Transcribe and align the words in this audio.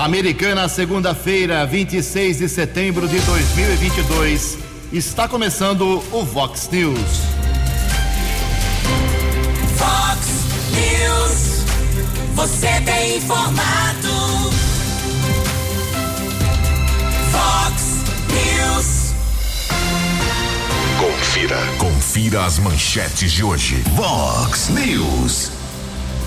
Americana, 0.00 0.66
segunda-feira, 0.66 1.66
26 1.66 2.38
de 2.38 2.48
setembro 2.48 3.06
de 3.06 3.20
2022. 3.20 4.56
Está 4.90 5.28
começando 5.28 6.02
o 6.10 6.24
Vox 6.24 6.70
News. 6.72 6.98
Vox 9.76 10.26
News. 10.72 11.64
Você 12.34 12.80
tem 12.80 13.18
informado. 13.18 14.08
Vox 17.30 17.82
News. 18.32 19.14
Confira. 20.98 21.58
Confira 21.76 22.46
as 22.46 22.58
manchetes 22.58 23.30
de 23.32 23.44
hoje. 23.44 23.84
Vox 23.94 24.70
News. 24.70 25.59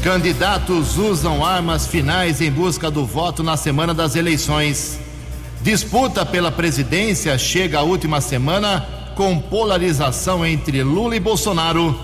Candidatos 0.03 0.97
usam 0.97 1.45
armas 1.45 1.87
finais 1.87 2.41
em 2.41 2.51
busca 2.51 2.91
do 2.91 3.05
voto 3.05 3.41
na 3.41 3.55
semana 3.55 3.93
das 3.93 4.17
eleições. 4.17 4.99
Disputa 5.61 6.25
pela 6.25 6.51
presidência 6.51 7.37
chega 7.37 7.79
à 7.79 7.83
última 7.83 8.19
semana 8.19 8.85
com 9.15 9.39
polarização 9.39 10.45
entre 10.45 10.83
Lula 10.83 11.15
e 11.15 11.21
Bolsonaro. 11.21 11.97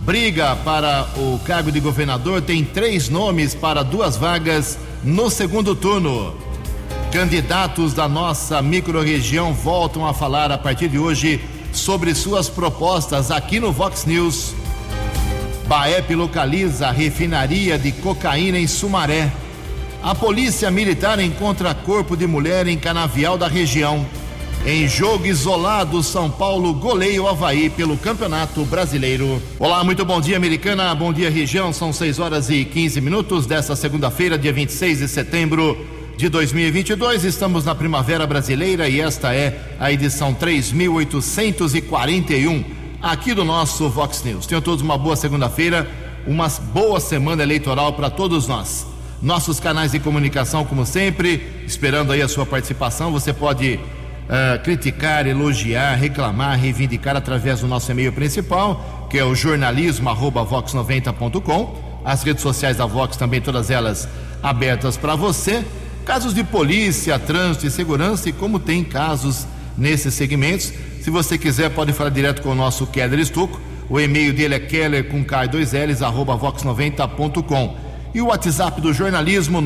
Briga 0.00 0.54
para 0.66 1.08
o 1.16 1.40
cargo 1.46 1.72
de 1.72 1.80
governador 1.80 2.42
tem 2.42 2.62
três 2.62 3.08
nomes 3.08 3.54
para 3.54 3.82
duas 3.82 4.18
vagas 4.18 4.78
no 5.02 5.30
segundo 5.30 5.74
turno. 5.74 6.34
Candidatos 7.10 7.94
da 7.94 8.06
nossa 8.06 8.60
microrregião 8.60 9.54
voltam 9.54 10.06
a 10.06 10.12
falar 10.12 10.52
a 10.52 10.58
partir 10.58 10.90
de 10.90 10.98
hoje 10.98 11.42
sobre 11.72 12.14
suas 12.14 12.50
propostas 12.50 13.30
aqui 13.30 13.58
no 13.58 13.72
Vox 13.72 14.04
News. 14.04 14.54
Baep 15.66 16.14
localiza 16.14 16.88
a 16.88 16.92
refinaria 16.92 17.78
de 17.78 17.90
cocaína 17.90 18.58
em 18.58 18.66
Sumaré. 18.66 19.32
A 20.02 20.14
polícia 20.14 20.70
militar 20.70 21.18
encontra 21.18 21.74
corpo 21.74 22.14
de 22.14 22.26
mulher 22.26 22.68
em 22.68 22.76
canavial 22.76 23.38
da 23.38 23.48
região. 23.48 24.04
Em 24.66 24.86
jogo 24.86 25.24
isolado, 25.26 26.02
São 26.02 26.30
Paulo 26.30 26.74
goleia 26.74 27.22
o 27.22 27.28
Havaí 27.28 27.70
pelo 27.70 27.96
Campeonato 27.96 28.62
Brasileiro. 28.64 29.40
Olá, 29.58 29.82
muito 29.82 30.04
bom 30.04 30.20
dia, 30.20 30.36
americana. 30.36 30.94
Bom 30.94 31.14
dia, 31.14 31.30
região. 31.30 31.72
São 31.72 31.94
6 31.94 32.18
horas 32.18 32.50
e 32.50 32.62
15 32.64 33.00
minutos 33.00 33.46
desta 33.46 33.74
segunda-feira, 33.74 34.36
dia 34.36 34.52
26 34.52 34.98
de 34.98 35.08
setembro 35.08 35.78
de 36.16 36.28
2022. 36.28 37.24
Estamos 37.24 37.64
na 37.64 37.74
Primavera 37.74 38.26
Brasileira 38.26 38.86
e 38.86 39.00
esta 39.00 39.34
é 39.34 39.58
a 39.80 39.90
edição 39.90 40.34
3841 40.34 42.83
aqui 43.04 43.32
do 43.34 43.44
nosso 43.44 43.88
Vox 43.90 44.22
News. 44.22 44.46
Tenham 44.46 44.62
todos 44.62 44.80
uma 44.80 44.96
boa 44.96 45.14
segunda-feira, 45.14 45.86
uma 46.26 46.48
boa 46.48 46.98
semana 46.98 47.42
eleitoral 47.42 47.92
para 47.92 48.08
todos 48.08 48.48
nós. 48.48 48.86
Nossos 49.20 49.60
canais 49.60 49.92
de 49.92 50.00
comunicação, 50.00 50.64
como 50.64 50.86
sempre, 50.86 51.62
esperando 51.66 52.12
aí 52.12 52.22
a 52.22 52.28
sua 52.28 52.46
participação. 52.46 53.12
Você 53.12 53.34
pode 53.34 53.74
uh, 53.74 54.58
criticar, 54.64 55.26
elogiar, 55.26 55.96
reclamar, 55.96 56.58
reivindicar 56.58 57.14
através 57.14 57.60
do 57.60 57.66
nosso 57.66 57.92
e-mail 57.92 58.10
principal, 58.10 59.06
que 59.10 59.18
é 59.18 59.24
o 59.24 59.34
jornalismo@vox90.com. 59.34 62.00
As 62.06 62.22
redes 62.22 62.42
sociais 62.42 62.78
da 62.78 62.86
Vox 62.86 63.18
também, 63.18 63.42
todas 63.42 63.70
elas 63.70 64.08
abertas 64.42 64.96
para 64.96 65.14
você. 65.14 65.62
Casos 66.06 66.32
de 66.34 66.42
polícia, 66.42 67.18
trânsito 67.18 67.66
e 67.66 67.70
segurança, 67.70 68.30
e 68.30 68.32
como 68.32 68.58
tem 68.58 68.82
casos 68.82 69.46
nesses 69.76 70.14
segmentos. 70.14 70.72
Se 71.04 71.10
você 71.10 71.36
quiser, 71.36 71.68
pode 71.68 71.92
falar 71.92 72.08
direto 72.08 72.40
com 72.40 72.48
o 72.48 72.54
nosso 72.54 72.86
Keller 72.86 73.20
Estuco. 73.20 73.60
O 73.90 74.00
e-mail 74.00 74.32
dele 74.32 74.54
é 74.54 74.58
keller 74.58 75.06
com 75.06 75.22
K2Ls, 75.22 76.00
arroba 76.00 76.34
vox90.com. 76.34 77.76
E 78.14 78.22
o 78.22 78.28
WhatsApp 78.28 78.80
do 78.80 78.90
jornalismo 78.90 79.60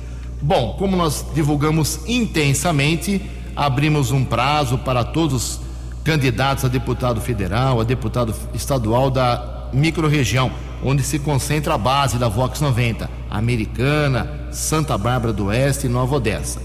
Bom, 0.42 0.76
como 0.78 0.94
nós 0.94 1.24
divulgamos 1.34 2.00
intensamente, 2.06 3.20
abrimos 3.56 4.10
um 4.10 4.24
prazo 4.24 4.76
para 4.76 5.02
todos 5.02 5.34
os 5.34 5.60
candidatos 6.04 6.66
a 6.66 6.69
deputado 6.69 7.19
federal, 7.19 7.80
a 7.80 7.84
deputado 7.84 8.34
estadual 8.52 9.10
da 9.10 9.70
microrregião, 9.72 10.52
onde 10.84 11.02
se 11.02 11.19
concentra 11.19 11.75
a 11.75 11.78
base 11.78 12.19
da 12.19 12.28
Vox 12.28 12.60
90, 12.60 13.10
Americana, 13.30 14.48
Santa 14.52 14.98
Bárbara 14.98 15.32
do 15.32 15.46
Oeste 15.46 15.86
e 15.86 15.88
Nova 15.88 16.16
Odessa. 16.16 16.60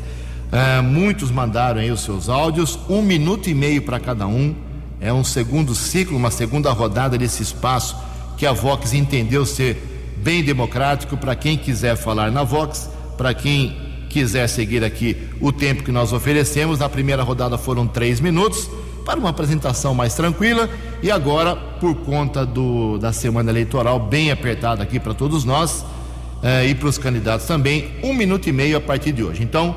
Uh, 0.54 0.84
muitos 0.84 1.32
mandaram 1.32 1.82
aí 1.82 1.90
os 1.90 2.02
seus 2.02 2.30
áudios, 2.30 2.78
um 2.88 3.02
minuto 3.02 3.50
e 3.50 3.56
meio 3.56 3.82
para 3.82 4.00
cada 4.00 4.28
um. 4.28 4.54
É 5.02 5.12
um 5.12 5.24
segundo 5.24 5.74
ciclo, 5.74 6.16
uma 6.16 6.30
segunda 6.30 6.72
rodada 6.72 7.18
desse 7.18 7.42
espaço 7.42 7.98
que 8.38 8.46
a 8.46 8.52
Vox 8.54 8.94
entendeu 8.94 9.48
ser 9.48 10.14
bem 10.18 10.44
democrático 10.44 11.18
para 11.18 11.36
quem 11.36 11.58
quiser 11.58 11.96
falar 11.96 12.32
na 12.32 12.44
Vox, 12.44 12.88
para 13.18 13.34
quem 13.34 13.76
quiser 14.12 14.48
seguir 14.48 14.84
aqui 14.84 15.18
o 15.42 15.52
tempo 15.52 15.82
que 15.82 15.92
nós 15.92 16.14
oferecemos. 16.14 16.78
Na 16.78 16.88
primeira 16.88 17.24
rodada 17.24 17.58
foram 17.58 17.88
três 17.88 18.20
minutos 18.20 18.70
para 19.04 19.20
uma 19.20 19.30
apresentação 19.30 19.96
mais 19.96 20.14
tranquila 20.14 20.70
e 21.02 21.10
agora, 21.10 21.56
por 21.56 21.96
conta 21.96 22.46
do, 22.46 23.00
da 23.00 23.12
semana 23.12 23.50
eleitoral 23.50 24.00
bem 24.00 24.30
apertada 24.30 24.84
aqui 24.84 25.00
para 25.00 25.16
todos 25.16 25.44
nós 25.44 25.82
uh, 25.82 26.64
e 26.64 26.76
para 26.76 26.90
os 26.90 27.00
candidatos 27.00 27.48
também, 27.48 27.92
um 28.04 28.14
minuto 28.14 28.48
e 28.48 28.52
meio 28.52 28.78
a 28.78 28.82
partir 28.82 29.14
de 29.14 29.24
hoje. 29.24 29.42
Então 29.42 29.76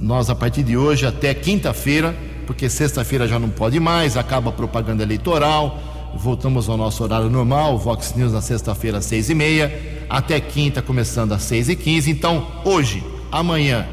nós, 0.00 0.28
a 0.28 0.34
partir 0.34 0.62
de 0.62 0.76
hoje 0.76 1.06
até 1.06 1.32
quinta-feira, 1.34 2.14
porque 2.46 2.68
sexta-feira 2.68 3.26
já 3.26 3.38
não 3.38 3.48
pode 3.48 3.80
mais, 3.80 4.16
acaba 4.16 4.50
a 4.50 4.52
propaganda 4.52 5.02
eleitoral, 5.02 5.80
voltamos 6.16 6.68
ao 6.68 6.76
nosso 6.76 7.02
horário 7.02 7.30
normal, 7.30 7.78
Vox 7.78 8.14
News 8.14 8.32
na 8.32 8.40
sexta-feira 8.40 8.98
às 8.98 9.04
seis 9.04 9.30
e 9.30 9.34
meia, 9.34 10.04
até 10.08 10.38
quinta 10.40 10.82
começando 10.82 11.32
às 11.32 11.42
seis 11.42 11.68
e 11.68 11.76
quinze. 11.76 12.10
Então, 12.10 12.46
hoje, 12.64 13.02
amanhã, 13.32 13.86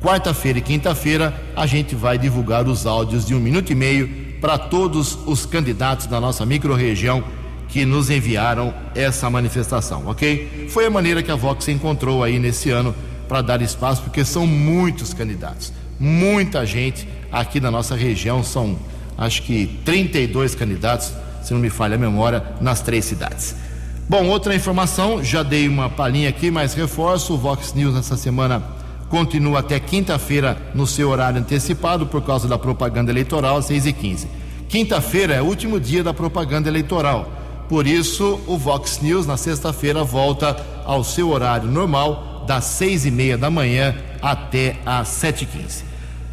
quarta-feira 0.00 0.58
e 0.58 0.62
quinta-feira, 0.62 1.34
a 1.54 1.66
gente 1.66 1.94
vai 1.94 2.18
divulgar 2.18 2.66
os 2.68 2.86
áudios 2.86 3.26
de 3.26 3.34
um 3.34 3.40
minuto 3.40 3.70
e 3.70 3.74
meio 3.74 4.08
para 4.40 4.58
todos 4.58 5.18
os 5.26 5.44
candidatos 5.44 6.06
da 6.06 6.20
nossa 6.20 6.46
microrregião 6.46 7.24
que 7.68 7.84
nos 7.84 8.10
enviaram 8.10 8.72
essa 8.94 9.28
manifestação, 9.28 10.04
ok? 10.06 10.68
Foi 10.70 10.86
a 10.86 10.90
maneira 10.90 11.22
que 11.22 11.30
a 11.30 11.34
Vox 11.34 11.66
encontrou 11.68 12.22
aí 12.22 12.38
nesse 12.38 12.70
ano 12.70 12.94
para 13.28 13.42
dar 13.42 13.62
espaço, 13.62 14.02
porque 14.02 14.24
são 14.24 14.46
muitos 14.46 15.12
candidatos, 15.12 15.72
muita 15.98 16.64
gente 16.64 17.08
aqui 17.30 17.60
na 17.60 17.70
nossa 17.70 17.94
região, 17.94 18.42
são 18.42 18.76
acho 19.16 19.42
que 19.42 19.66
32 19.84 20.54
candidatos, 20.54 21.12
se 21.42 21.52
não 21.52 21.60
me 21.60 21.70
falha 21.70 21.96
a 21.96 21.98
memória, 21.98 22.42
nas 22.60 22.80
três 22.80 23.04
cidades. 23.04 23.56
Bom, 24.08 24.26
outra 24.26 24.54
informação, 24.54 25.22
já 25.24 25.42
dei 25.42 25.66
uma 25.66 25.90
palhinha 25.90 26.28
aqui, 26.28 26.50
mas 26.50 26.74
reforço: 26.74 27.34
o 27.34 27.38
Vox 27.38 27.74
News 27.74 27.94
nessa 27.94 28.16
semana 28.16 28.62
continua 29.08 29.60
até 29.60 29.80
quinta-feira 29.80 30.56
no 30.74 30.86
seu 30.86 31.10
horário 31.10 31.40
antecipado 31.40 32.06
por 32.06 32.22
causa 32.22 32.46
da 32.46 32.58
propaganda 32.58 33.10
eleitoral, 33.10 33.56
às 33.56 33.68
6h15. 33.68 34.26
Quinta-feira 34.68 35.34
é 35.34 35.42
o 35.42 35.44
último 35.44 35.80
dia 35.80 36.04
da 36.04 36.14
propaganda 36.14 36.68
eleitoral. 36.68 37.30
Por 37.68 37.86
isso, 37.86 38.40
o 38.46 38.56
Vox 38.56 39.00
News 39.00 39.26
na 39.26 39.36
sexta-feira 39.36 40.04
volta 40.04 40.56
ao 40.84 41.02
seu 41.02 41.30
horário 41.30 41.68
normal, 41.68 42.35
das 42.46 42.64
seis 42.64 43.04
e 43.04 43.10
meia 43.10 43.36
da 43.36 43.50
manhã 43.50 43.94
até 44.22 44.76
às 44.86 45.08
sete 45.08 45.44
e 45.44 45.46
quinze. 45.46 45.84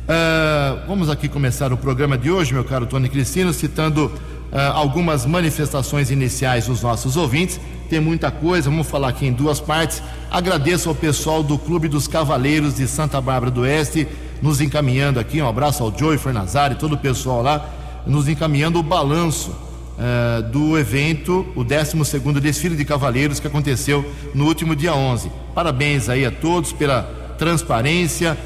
Uh, 0.04 0.86
vamos 0.88 1.10
aqui 1.10 1.27
começar 1.27 1.71
o 1.71 1.77
programa 1.77 2.18
de 2.18 2.30
hoje, 2.30 2.54
meu 2.54 2.63
caro 2.63 2.86
Tony 2.86 3.07
Cristino, 3.07 3.54
citando 3.54 4.07
uh, 4.07 4.57
algumas 4.74 5.25
manifestações 5.25 6.12
iniciais 6.12 6.68
dos 6.68 6.81
nossos 6.81 7.15
ouvintes. 7.15 7.60
tem 7.89 8.00
muita 8.00 8.30
coisa, 8.30 8.69
vamos 8.69 8.88
falar 8.88 9.10
aqui 9.10 9.25
em 9.25 9.31
duas 9.31 9.60
partes. 9.60 10.04
Agradeço 10.30 10.89
ao 10.89 10.95
pessoal 10.95 11.42
do 11.42 11.57
Clube 11.57 11.88
dos 11.88 12.07
Cavaleiros 12.07 12.75
de 12.75 12.88
Santa 12.88 13.21
Bárbara 13.21 13.51
do 13.51 13.62
Oeste, 13.62 14.07
nos 14.42 14.59
encaminhando 14.59 15.19
aqui. 15.19 15.42
Um 15.42 15.48
abraço 15.48 15.83
ao 15.83 15.98
Joey 15.98 16.18
Fornazari, 16.18 16.75
todo 16.75 16.94
o 16.94 16.98
pessoal 16.98 17.42
lá, 17.42 17.66
nos 18.06 18.27
encaminhando 18.27 18.80
o 18.80 18.83
balanço 18.83 19.56
uh, 19.98 20.44
do 20.50 20.78
evento, 20.78 21.48
o 21.56 21.63
12 21.63 21.95
Desfile 22.42 22.75
de 22.75 22.86
Cavaleiros, 22.86 23.40
que 23.40 23.48
aconteceu 23.48 24.06
no 24.34 24.45
último 24.45 24.75
dia 24.75 24.94
11. 24.94 25.31
Parabéns 25.54 26.10
aí 26.10 26.25
a 26.25 26.31
todos 26.31 26.74
pela 26.74 27.04
transparência. 27.38 28.38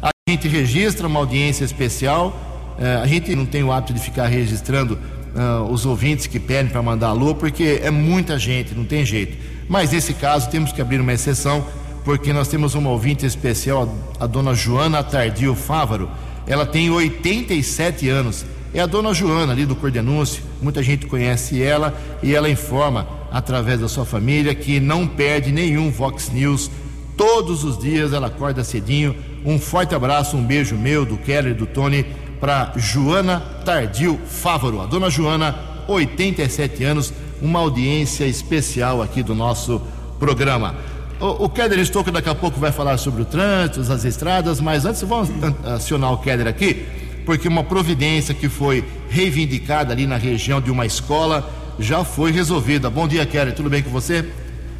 A 0.00 0.10
gente 0.28 0.46
registra 0.48 1.06
uma 1.06 1.20
audiência 1.20 1.64
especial 1.64 2.50
é, 2.78 2.96
a 2.96 3.06
gente 3.06 3.34
não 3.34 3.46
tem 3.46 3.62
o 3.62 3.72
hábito 3.72 3.92
de 3.92 4.00
ficar 4.00 4.26
registrando 4.26 4.98
uh, 5.34 5.62
os 5.70 5.84
ouvintes 5.86 6.26
que 6.26 6.40
pedem 6.40 6.70
para 6.70 6.82
mandar 6.82 7.08
alô, 7.08 7.34
porque 7.34 7.80
é 7.82 7.90
muita 7.90 8.38
gente, 8.38 8.74
não 8.74 8.84
tem 8.84 9.04
jeito. 9.04 9.36
Mas 9.68 9.92
nesse 9.92 10.14
caso 10.14 10.50
temos 10.50 10.72
que 10.72 10.80
abrir 10.80 11.00
uma 11.00 11.12
exceção, 11.12 11.64
porque 12.04 12.32
nós 12.32 12.48
temos 12.48 12.74
uma 12.74 12.90
ouvinte 12.90 13.24
especial, 13.24 13.92
a 14.18 14.26
dona 14.26 14.54
Joana 14.54 15.02
Tardio 15.02 15.54
Fávaro. 15.54 16.10
Ela 16.46 16.66
tem 16.66 16.90
87 16.90 18.08
anos. 18.08 18.44
É 18.74 18.80
a 18.80 18.86
dona 18.86 19.12
Joana 19.12 19.52
ali 19.52 19.66
do 19.66 19.76
Cordenúncio, 19.76 20.42
muita 20.60 20.82
gente 20.82 21.06
conhece 21.06 21.62
ela 21.62 21.94
e 22.22 22.34
ela 22.34 22.48
informa 22.48 23.06
através 23.30 23.80
da 23.80 23.88
sua 23.88 24.06
família 24.06 24.54
que 24.54 24.80
não 24.80 25.06
perde 25.06 25.52
nenhum 25.52 25.90
Vox 25.90 26.30
News. 26.30 26.70
Todos 27.16 27.64
os 27.64 27.78
dias 27.78 28.14
ela 28.14 28.28
acorda 28.28 28.64
cedinho. 28.64 29.14
Um 29.44 29.58
forte 29.58 29.94
abraço, 29.94 30.36
um 30.36 30.44
beijo 30.44 30.74
meu, 30.74 31.04
do 31.04 31.18
Keller, 31.18 31.54
do 31.54 31.66
Tony 31.66 32.06
para 32.40 32.72
Joana 32.76 33.40
Tardio 33.64 34.18
Fávaro. 34.26 34.80
A 34.80 34.86
dona 34.86 35.10
Joana, 35.10 35.54
87 35.86 36.82
anos, 36.82 37.12
uma 37.42 37.58
audiência 37.58 38.24
especial 38.24 39.02
aqui 39.02 39.22
do 39.22 39.34
nosso 39.34 39.82
programa. 40.18 40.74
O, 41.22 41.44
o 41.44 41.48
Keller 41.48 41.78
Estouco 41.78 42.10
daqui 42.10 42.28
a 42.28 42.34
pouco 42.34 42.58
vai 42.58 42.72
falar 42.72 42.98
sobre 42.98 43.22
o 43.22 43.24
trânsito, 43.24 43.80
as 43.92 44.04
estradas, 44.04 44.60
mas 44.60 44.84
antes 44.84 45.02
vamos 45.02 45.30
acionar 45.64 46.12
o 46.12 46.18
Keller 46.18 46.48
aqui, 46.48 46.84
porque 47.24 47.46
uma 47.46 47.62
providência 47.62 48.34
que 48.34 48.48
foi 48.48 48.84
reivindicada 49.08 49.92
ali 49.92 50.04
na 50.04 50.16
região 50.16 50.60
de 50.60 50.68
uma 50.68 50.84
escola 50.84 51.48
já 51.78 52.02
foi 52.02 52.32
resolvida. 52.32 52.90
Bom 52.90 53.06
dia, 53.06 53.24
Keller, 53.24 53.54
tudo 53.54 53.70
bem 53.70 53.84
com 53.84 53.90
você? 53.90 54.28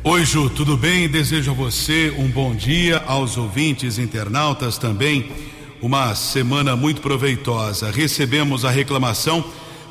Oi, 0.03 0.25
Ju, 0.25 0.51
tudo 0.51 0.77
bem? 0.77 1.09
Desejo 1.09 1.53
a 1.53 1.55
você 1.55 2.13
um 2.19 2.27
bom 2.27 2.53
dia, 2.53 3.01
aos 3.07 3.37
ouvintes, 3.37 3.97
internautas 3.97 4.77
também 4.77 5.31
uma 5.81 6.13
semana 6.17 6.75
muito 6.75 7.01
proveitosa. 7.01 7.89
Recebemos 7.89 8.65
a 8.65 8.71
reclamação 8.73 9.45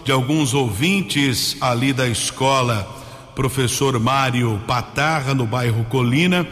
de 0.03 0.11
alguns 0.11 0.53
ouvintes 0.53 1.55
ali 1.61 1.93
da 1.93 2.09
escola 2.09 3.00
Professor 3.35 3.99
Mário 3.99 4.61
Patarra, 4.67 5.33
no 5.33 5.45
bairro 5.45 5.83
Colina. 5.85 6.45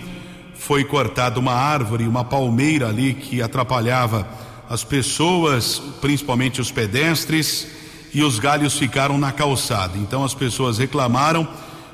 Foi 0.56 0.84
cortada 0.84 1.40
uma 1.40 1.54
árvore, 1.54 2.08
uma 2.08 2.24
palmeira 2.24 2.90
ali 2.90 3.14
que 3.14 3.42
atrapalhava 3.42 4.28
as 4.70 4.84
pessoas, 4.84 5.82
principalmente 6.02 6.62
os 6.62 6.72
pedestres, 6.72 7.68
e 8.14 8.24
os 8.24 8.40
galhos 8.40 8.78
ficaram 8.78 9.18
na 9.18 9.32
calçada. 9.32 9.98
Então 9.98 10.24
as 10.24 10.34
pessoas 10.34 10.78
reclamaram 10.78 11.48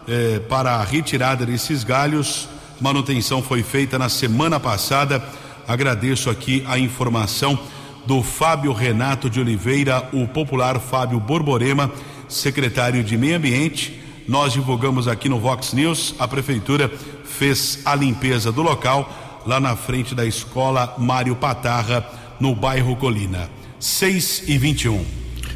eh, 0.07 0.39
para 0.49 0.75
a 0.75 0.83
retirada 0.83 1.45
desses 1.45 1.83
galhos. 1.83 2.47
Manutenção 2.79 3.41
foi 3.41 3.63
feita 3.63 3.97
na 3.99 4.09
semana 4.09 4.59
passada 4.59 5.21
Agradeço 5.67 6.29
aqui 6.29 6.63
a 6.67 6.77
informação 6.77 7.57
do 8.05 8.21
Fábio 8.21 8.71
Renato 8.71 9.31
de 9.31 9.39
Oliveira, 9.39 10.07
o 10.13 10.27
popular 10.27 10.79
Fábio 10.79 11.19
Borborema, 11.19 11.91
secretário 12.29 13.03
de 13.03 13.17
Meio 13.17 13.37
Ambiente. 13.37 13.99
Nós 14.27 14.53
divulgamos 14.53 15.07
aqui 15.07 15.29
no 15.29 15.39
Vox 15.39 15.73
News. 15.73 16.15
A 16.17 16.27
prefeitura 16.27 16.91
fez 17.23 17.79
a 17.85 17.93
limpeza 17.95 18.51
do 18.51 18.61
local 18.61 19.09
lá 19.45 19.59
na 19.59 19.75
frente 19.75 20.15
da 20.15 20.25
escola 20.25 20.95
Mário 20.97 21.35
Patarra, 21.35 22.05
no 22.39 22.55
bairro 22.55 22.95
Colina. 22.95 23.49
6 23.79 24.43
e 24.47 24.57
21. 24.57 25.05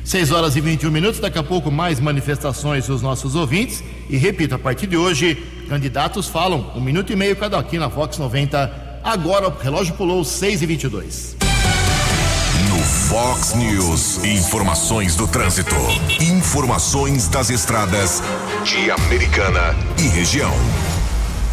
6 0.03 0.31
horas 0.31 0.55
e 0.55 0.61
21 0.61 0.91
minutos. 0.91 1.19
Daqui 1.19 1.37
a 1.39 1.43
pouco, 1.43 1.71
mais 1.71 1.99
manifestações 1.99 2.87
dos 2.87 3.01
nossos 3.01 3.35
ouvintes. 3.35 3.83
E 4.09 4.17
repito, 4.17 4.55
a 4.55 4.59
partir 4.59 4.87
de 4.87 4.97
hoje, 4.97 5.35
candidatos 5.67 6.27
falam 6.27 6.71
um 6.75 6.81
minuto 6.81 7.11
e 7.11 7.15
meio 7.15 7.35
cada 7.35 7.57
aqui 7.57 7.77
na 7.77 7.89
Fox 7.89 8.17
90 8.17 8.89
Agora 9.03 9.47
o 9.47 9.57
relógio 9.57 9.93
pulou 9.95 10.23
6 10.23 10.61
e 10.61 10.65
22 10.65 11.35
No 11.35 11.38
Fox 13.09 13.55
News, 13.55 14.23
informações 14.23 15.15
do 15.15 15.27
trânsito. 15.27 15.73
Informações 16.21 17.27
das 17.27 17.49
estradas 17.49 18.21
de 18.63 18.91
Americana 18.91 19.75
e 19.97 20.07
região. 20.09 20.53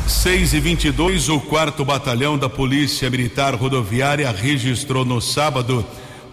6 0.07 0.53
e 0.53 0.61
22 0.61 1.31
o 1.31 1.41
quarto 1.41 1.83
batalhão 1.83 2.37
da 2.37 2.47
Polícia 2.47 3.09
Militar 3.09 3.55
Rodoviária 3.55 4.31
registrou 4.31 5.03
no 5.03 5.19
sábado, 5.19 5.83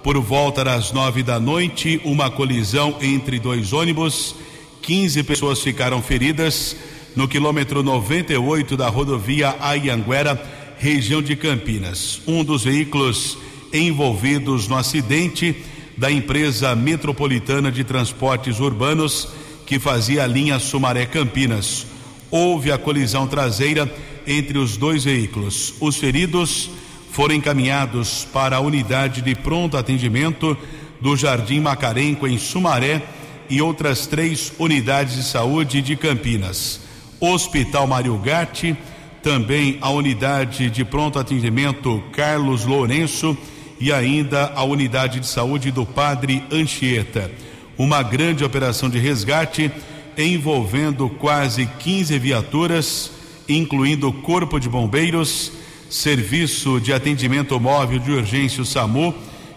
por 0.03 0.19
volta 0.19 0.65
das 0.65 0.91
nove 0.91 1.23
da 1.23 1.39
noite, 1.39 2.01
uma 2.03 2.29
colisão 2.29 2.97
entre 2.99 3.39
dois 3.39 3.71
ônibus. 3.71 4.35
15 4.81 5.23
pessoas 5.23 5.61
ficaram 5.61 6.01
feridas 6.01 6.75
no 7.15 7.29
quilômetro 7.29 7.81
98 7.81 8.75
da 8.75 8.89
rodovia 8.89 9.55
Ayanguera 9.61 10.37
região 10.77 11.21
de 11.21 11.37
Campinas. 11.37 12.19
Um 12.27 12.43
dos 12.43 12.65
veículos 12.65 13.37
envolvidos 13.73 14.67
no 14.67 14.77
acidente 14.77 15.55
da 15.97 16.11
empresa 16.11 16.75
metropolitana 16.75 17.71
de 17.71 17.83
transportes 17.83 18.59
urbanos 18.59 19.29
que 19.65 19.79
fazia 19.79 20.23
a 20.23 20.27
linha 20.27 20.59
Sumaré 20.59 21.05
Campinas. 21.05 21.87
Houve 22.29 22.71
a 22.71 22.77
colisão 22.77 23.27
traseira 23.27 23.91
entre 24.25 24.57
os 24.57 24.77
dois 24.77 25.03
veículos. 25.03 25.73
Os 25.79 25.97
feridos 25.97 26.69
foram 27.11 27.35
encaminhados 27.35 28.27
para 28.31 28.57
a 28.57 28.59
unidade 28.59 29.21
de 29.21 29.35
pronto 29.35 29.77
atendimento 29.77 30.57
do 31.01 31.15
Jardim 31.15 31.59
Macarenco 31.59 32.27
em 32.27 32.37
Sumaré 32.37 33.01
e 33.49 33.61
outras 33.61 34.07
três 34.07 34.53
unidades 34.57 35.15
de 35.15 35.23
saúde 35.23 35.81
de 35.81 35.95
Campinas. 35.95 36.79
Hospital 37.19 37.87
Mário 37.87 38.17
Gatti 38.17 38.75
também 39.21 39.77
a 39.79 39.89
unidade 39.89 40.69
de 40.69 40.83
pronto 40.83 41.17
atendimento 41.17 42.03
Carlos 42.11 42.65
Lourenço 42.65 43.37
e 43.79 43.91
ainda 43.91 44.51
a 44.55 44.63
unidade 44.63 45.19
de 45.19 45.27
saúde 45.27 45.71
do 45.71 45.85
Padre 45.85 46.43
Anchieta. 46.51 47.31
Uma 47.77 48.03
grande 48.03 48.43
operação 48.43 48.89
de 48.89 48.99
resgate 48.99 49.71
envolvendo 50.17 51.09
quase 51.09 51.65
15 51.79 52.17
viaturas, 52.19 53.11
incluindo 53.47 54.11
Corpo 54.11 54.59
de 54.59 54.69
Bombeiros, 54.69 55.51
Serviço 55.89 56.79
de 56.79 56.93
Atendimento 56.93 57.59
Móvel 57.59 57.99
de 57.99 58.11
Urgência 58.11 58.63
SAMU 58.63 59.13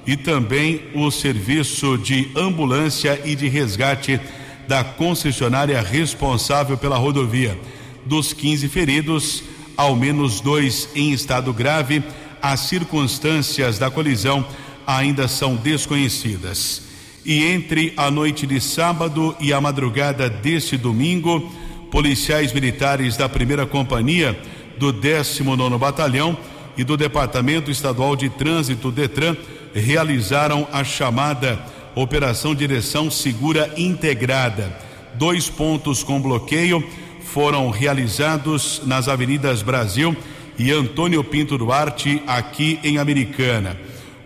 e 0.06 0.16
também 0.16 0.82
o 0.94 1.10
Serviço 1.10 1.98
de 1.98 2.30
Ambulância 2.36 3.20
e 3.24 3.34
de 3.34 3.48
Resgate 3.48 4.20
da 4.68 4.84
concessionária 4.84 5.80
responsável 5.80 6.76
pela 6.76 6.96
rodovia. 6.96 7.58
Dos 8.04 8.32
15 8.32 8.68
feridos, 8.68 9.42
ao 9.76 9.96
menos 9.96 10.40
dois 10.40 10.88
em 10.94 11.12
estado 11.12 11.52
grave. 11.52 12.02
As 12.40 12.60
circunstâncias 12.60 13.78
da 13.78 13.90
colisão 13.90 14.46
ainda 14.86 15.26
são 15.26 15.56
desconhecidas. 15.56 16.82
E 17.24 17.44
entre 17.44 17.92
a 17.96 18.10
noite 18.10 18.46
de 18.46 18.60
sábado 18.60 19.34
e 19.40 19.52
a 19.52 19.60
madrugada 19.60 20.30
deste 20.30 20.76
domingo, 20.76 21.52
policiais 21.90 22.52
militares 22.52 23.16
da 23.16 23.28
primeira 23.28 23.66
companhia 23.66 24.38
do 24.78 24.92
19 24.92 25.76
Batalhão 25.78 26.36
e 26.76 26.84
do 26.84 26.96
Departamento 26.96 27.70
Estadual 27.70 28.14
de 28.14 28.28
Trânsito 28.28 28.92
Detran 28.92 29.36
realizaram 29.74 30.68
a 30.72 30.84
chamada 30.84 31.58
Operação 31.94 32.54
Direção 32.54 33.10
Segura 33.10 33.72
Integrada. 33.76 34.78
Dois 35.14 35.48
pontos 35.48 36.02
com 36.02 36.20
bloqueio 36.20 36.86
foram 37.22 37.70
realizados 37.70 38.82
nas 38.84 39.08
avenidas 39.08 39.62
Brasil 39.62 40.14
e 40.14 40.35
Antônio 40.72 41.22
Pinto 41.22 41.58
Duarte, 41.58 42.22
aqui 42.26 42.80
em 42.82 42.98
Americana. 42.98 43.76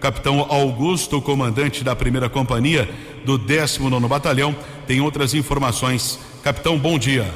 capitão 0.00 0.46
Augusto, 0.48 1.20
comandante 1.20 1.84
da 1.84 1.94
primeira 1.94 2.28
companhia 2.28 2.88
do 3.24 3.36
19 3.36 4.08
Batalhão, 4.08 4.56
tem 4.86 5.00
outras 5.00 5.34
informações 5.34 6.18
Capitão, 6.42 6.78
bom 6.78 6.98
dia. 6.98 7.26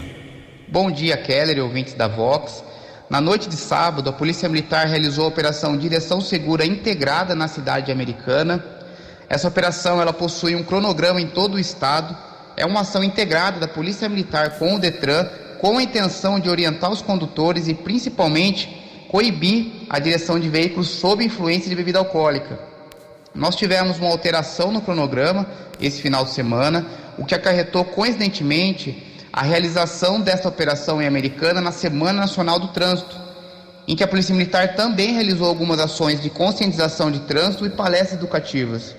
Bom 0.66 0.90
dia, 0.90 1.14
Keller 1.14 1.58
e 1.58 1.60
ouvintes 1.60 1.92
da 1.92 2.08
Vox. 2.08 2.64
Na 3.10 3.20
noite 3.20 3.50
de 3.50 3.56
sábado, 3.56 4.08
a 4.08 4.12
Polícia 4.14 4.48
Militar 4.48 4.86
realizou 4.86 5.26
a 5.26 5.28
operação 5.28 5.76
Direção 5.76 6.22
Segura 6.22 6.64
Integrada 6.64 7.34
na 7.34 7.46
cidade 7.46 7.92
americana. 7.92 8.64
Essa 9.28 9.46
operação 9.46 10.00
ela 10.00 10.12
possui 10.12 10.54
um 10.56 10.64
cronograma 10.64 11.20
em 11.20 11.26
todo 11.26 11.56
o 11.56 11.58
estado. 11.58 12.16
É 12.56 12.64
uma 12.64 12.80
ação 12.80 13.04
integrada 13.04 13.60
da 13.60 13.68
Polícia 13.68 14.08
Militar 14.08 14.58
com 14.58 14.74
o 14.74 14.78
Detran, 14.78 15.28
com 15.60 15.76
a 15.76 15.82
intenção 15.82 16.40
de 16.40 16.48
orientar 16.48 16.90
os 16.90 17.02
condutores 17.02 17.68
e 17.68 17.74
principalmente 17.74 18.83
coibir 19.08 19.86
a 19.88 19.98
direção 19.98 20.38
de 20.38 20.48
veículos 20.48 20.88
sob 20.88 21.24
influência 21.24 21.68
de 21.68 21.76
bebida 21.76 21.98
alcoólica. 21.98 22.58
Nós 23.34 23.56
tivemos 23.56 23.98
uma 23.98 24.10
alteração 24.10 24.70
no 24.70 24.80
cronograma 24.80 25.46
esse 25.80 26.00
final 26.00 26.24
de 26.24 26.30
semana, 26.30 26.86
o 27.18 27.24
que 27.24 27.34
acarretou 27.34 27.84
coincidentemente 27.84 29.14
a 29.32 29.42
realização 29.42 30.20
desta 30.20 30.48
operação 30.48 31.02
em 31.02 31.06
Americana 31.06 31.60
na 31.60 31.72
Semana 31.72 32.20
Nacional 32.20 32.60
do 32.60 32.68
Trânsito, 32.68 33.20
em 33.86 33.96
que 33.96 34.04
a 34.04 34.08
Polícia 34.08 34.34
Militar 34.34 34.76
também 34.76 35.12
realizou 35.12 35.48
algumas 35.48 35.80
ações 35.80 36.22
de 36.22 36.30
conscientização 36.30 37.10
de 37.10 37.20
trânsito 37.20 37.66
e 37.66 37.70
palestras 37.70 38.20
educativas. 38.20 38.94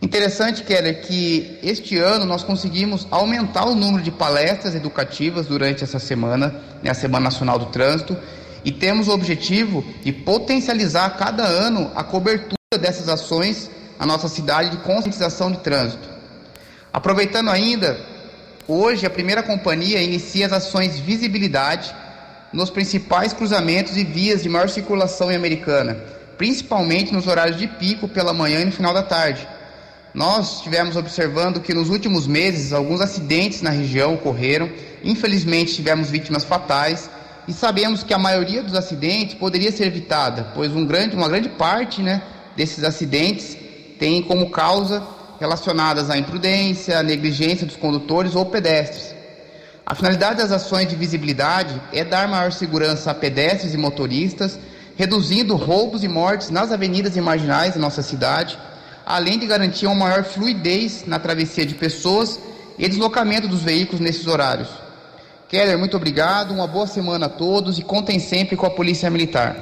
Interessante, 0.00 0.62
Keller, 0.62 1.02
que 1.02 1.58
este 1.62 1.98
ano 1.98 2.24
nós 2.24 2.42
conseguimos 2.42 3.06
aumentar 3.10 3.66
o 3.66 3.74
número 3.74 4.02
de 4.02 4.10
palestras 4.10 4.74
educativas 4.74 5.46
durante 5.46 5.84
essa 5.84 5.98
semana, 5.98 6.54
né, 6.82 6.90
a 6.90 6.94
Semana 6.94 7.24
Nacional 7.24 7.58
do 7.58 7.66
Trânsito, 7.66 8.16
e 8.64 8.70
temos 8.70 9.08
o 9.08 9.12
objetivo 9.12 9.84
de 10.02 10.12
potencializar 10.12 11.16
cada 11.16 11.44
ano 11.44 11.90
a 11.94 12.04
cobertura 12.04 12.56
dessas 12.80 13.08
ações 13.08 13.70
na 13.98 14.06
nossa 14.06 14.28
cidade 14.28 14.70
de 14.70 14.76
conscientização 14.78 15.50
de 15.50 15.58
trânsito. 15.58 16.08
Aproveitando 16.92 17.50
ainda, 17.50 17.98
hoje 18.66 19.06
a 19.06 19.10
primeira 19.10 19.42
companhia 19.42 20.02
inicia 20.02 20.46
as 20.46 20.52
ações 20.52 20.96
de 20.96 21.02
visibilidade 21.02 21.94
nos 22.52 22.70
principais 22.70 23.32
cruzamentos 23.32 23.96
e 23.96 24.04
vias 24.04 24.42
de 24.42 24.48
maior 24.48 24.68
circulação 24.68 25.30
em 25.30 25.36
Americana, 25.36 25.94
principalmente 26.36 27.12
nos 27.12 27.26
horários 27.26 27.58
de 27.58 27.66
pico 27.66 28.08
pela 28.08 28.32
manhã 28.32 28.60
e 28.60 28.64
no 28.64 28.72
final 28.72 28.92
da 28.92 29.02
tarde. 29.02 29.46
Nós 30.12 30.56
estivemos 30.56 30.96
observando 30.96 31.60
que 31.60 31.72
nos 31.72 31.88
últimos 31.88 32.26
meses 32.26 32.72
alguns 32.72 33.00
acidentes 33.00 33.62
na 33.62 33.70
região 33.70 34.14
ocorreram, 34.14 34.68
infelizmente 35.04 35.74
tivemos 35.74 36.10
vítimas 36.10 36.42
fatais 36.42 37.08
e 37.50 37.52
sabemos 37.52 38.04
que 38.04 38.14
a 38.14 38.18
maioria 38.18 38.62
dos 38.62 38.76
acidentes 38.76 39.34
poderia 39.34 39.72
ser 39.72 39.84
evitada, 39.84 40.52
pois 40.54 40.70
um 40.70 40.86
grande, 40.86 41.16
uma 41.16 41.28
grande 41.28 41.48
parte 41.48 42.00
né, 42.00 42.22
desses 42.54 42.84
acidentes 42.84 43.58
tem 43.98 44.22
como 44.22 44.50
causa 44.50 45.04
relacionadas 45.40 46.10
à 46.10 46.16
imprudência, 46.16 47.00
à 47.00 47.02
negligência 47.02 47.66
dos 47.66 47.74
condutores 47.74 48.36
ou 48.36 48.46
pedestres. 48.46 49.12
A 49.84 49.96
finalidade 49.96 50.36
das 50.36 50.52
ações 50.52 50.86
de 50.86 50.94
visibilidade 50.94 51.82
é 51.92 52.04
dar 52.04 52.28
maior 52.28 52.52
segurança 52.52 53.10
a 53.10 53.14
pedestres 53.14 53.74
e 53.74 53.76
motoristas, 53.76 54.56
reduzindo 54.94 55.56
roubos 55.56 56.04
e 56.04 56.08
mortes 56.08 56.50
nas 56.50 56.70
avenidas 56.70 57.16
e 57.16 57.20
marginais 57.20 57.74
da 57.74 57.80
nossa 57.80 58.00
cidade, 58.00 58.56
além 59.04 59.40
de 59.40 59.46
garantir 59.48 59.86
uma 59.86 59.96
maior 59.96 60.22
fluidez 60.22 61.04
na 61.04 61.18
travessia 61.18 61.66
de 61.66 61.74
pessoas 61.74 62.38
e 62.78 62.88
deslocamento 62.88 63.48
dos 63.48 63.64
veículos 63.64 63.98
nesses 63.98 64.28
horários. 64.28 64.68
Keller, 65.50 65.76
muito 65.76 65.96
obrigado, 65.96 66.54
uma 66.54 66.68
boa 66.68 66.86
semana 66.86 67.26
a 67.26 67.28
todos 67.28 67.76
e 67.76 67.82
contem 67.82 68.20
sempre 68.20 68.56
com 68.56 68.66
a 68.66 68.70
Polícia 68.70 69.10
Militar. 69.10 69.56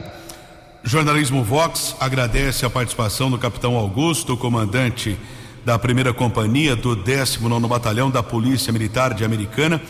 Jornalismo 0.85 1.42
Vox 1.42 1.97
agradece 1.99 2.66
a 2.66 2.68
participação 2.68 3.30
do 3.30 3.38
capitão 3.38 3.75
Augusto, 3.75 4.37
comandante 4.37 5.18
da 5.64 5.78
primeira 5.78 6.12
companhia 6.12 6.76
do 6.76 6.95
19 6.95 7.66
Batalhão 7.66 8.11
da 8.11 8.23
Polícia 8.23 8.71
Militar 8.71 9.14
de 9.14 9.25
Americana. 9.25 9.80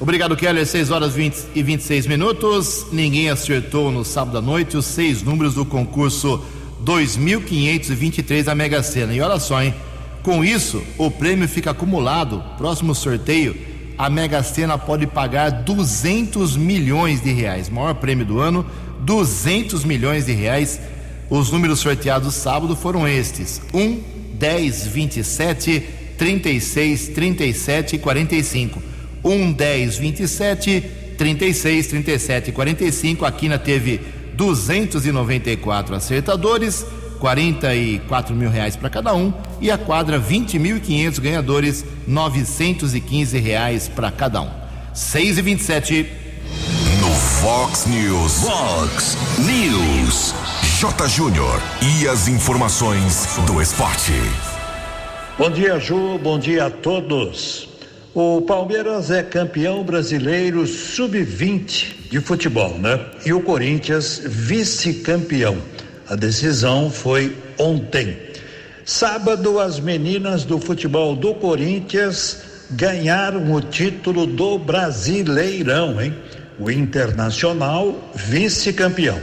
Obrigado, 0.01 0.36
Keller. 0.36 0.65
6 0.65 0.89
horas 0.89 1.13
20 1.13 1.50
e 1.53 1.62
26 1.62 2.08
minutos. 2.08 2.88
Ninguém 2.91 3.29
acertou 3.29 3.91
no 3.91 4.03
sábado 4.03 4.39
à 4.39 4.41
noite 4.41 4.75
os 4.75 4.84
seis 4.88 5.22
números 5.22 5.53
do 5.53 5.63
concurso 5.63 6.43
2523 6.79 8.48
da 8.48 8.55
Mega 8.55 8.81
Sena. 8.81 9.13
E 9.13 9.22
olha 9.22 9.39
só, 9.39 9.62
hein? 9.62 9.75
Com 10.24 10.43
isso, 10.43 10.81
o 10.98 11.12
prêmio 11.12 11.48
fica 11.48 11.70
acumulado. 11.70 12.43
Próximo 12.58 12.96
sorteio, 12.96 13.55
a 13.96 14.10
Mega 14.10 14.41
Sena 14.41 14.75
pode 14.75 15.05
pagar 15.05 15.51
200 15.51 16.58
milhões 16.58 17.22
de 17.22 17.31
reais. 17.31 17.70
Maior 17.70 17.93
prêmio 17.93 18.25
do 18.25 18.39
ano, 18.39 18.65
200 19.01 19.86
milhões 19.86 20.25
de 20.25 20.31
reais. 20.31 20.81
Os 21.29 21.51
números 21.51 21.79
sorteados 21.79 22.34
sábado 22.34 22.75
foram 22.75 23.08
estes: 23.08 23.62
1, 23.72 24.00
10, 24.34 24.88
27, 24.88 25.84
36, 26.17 27.10
37 27.10 27.96
e 27.98 28.00
45. 28.00 28.90
1, 29.24 29.54
10, 29.54 29.98
27, 29.98 30.82
36, 31.18 31.88
37 31.88 32.50
e 32.50 32.51
45. 32.51 33.25
A 33.25 33.32
Quina 33.32 33.60
teve 33.60 34.00
294 34.34 35.96
acertadores, 35.96 36.86
44 37.20 38.36
mil 38.36 38.50
reais 38.50 38.75
para 38.75 38.90
cada 38.90 39.13
um. 39.13 39.32
E 39.60 39.70
a 39.70 39.78
quadra, 39.78 40.20
20.500 40.20 41.20
ganhadores, 41.20 41.86
915 42.08 43.38
reais 43.38 43.88
para 43.88 44.12
cada 44.12 44.42
um. 44.42 44.50
6 44.94 45.38
e 45.38 45.42
27. 45.42 46.10
No 47.00 47.10
Fox 47.10 47.86
News. 47.86 48.42
Fox 48.42 49.18
News. 49.40 50.34
J. 50.80 51.08
Júnior. 51.08 51.62
E 51.82 52.08
as 52.08 52.28
informações 52.28 53.28
do 53.46 53.62
esporte. 53.62 54.13
Bom 55.38 55.50
dia, 55.51 55.80
Ju. 55.80 56.18
Bom 56.18 56.40
dia 56.40 56.66
a 56.66 56.70
todos. 56.72 57.71
O 58.13 58.41
Palmeiras 58.41 59.10
é 59.10 59.24
campeão 59.24 59.86
brasileiro 59.86 60.68
sub-20 60.68 62.10
de 62.10 62.20
futebol, 62.20 62.77
né? 62.77 63.00
E 63.25 63.32
o 63.32 63.41
Corinthians 63.41 64.22
vice-campeão. 64.25 65.58
A 66.10 66.15
decisão 66.18 66.91
foi 66.91 67.34
ontem. 67.58 68.18
Sábado, 68.84 69.58
as 69.62 69.80
meninas 69.80 70.44
do 70.44 70.60
futebol 70.60 71.15
do 71.15 71.34
Corinthians 71.36 72.41
ganharam 72.72 73.50
o 73.53 73.62
título 73.62 74.25
do 74.25 74.60
Brasileirão, 74.60 76.01
hein? 76.01 76.13
O 76.60 76.70
Internacional 76.70 78.12
vice-campeão. 78.13 79.22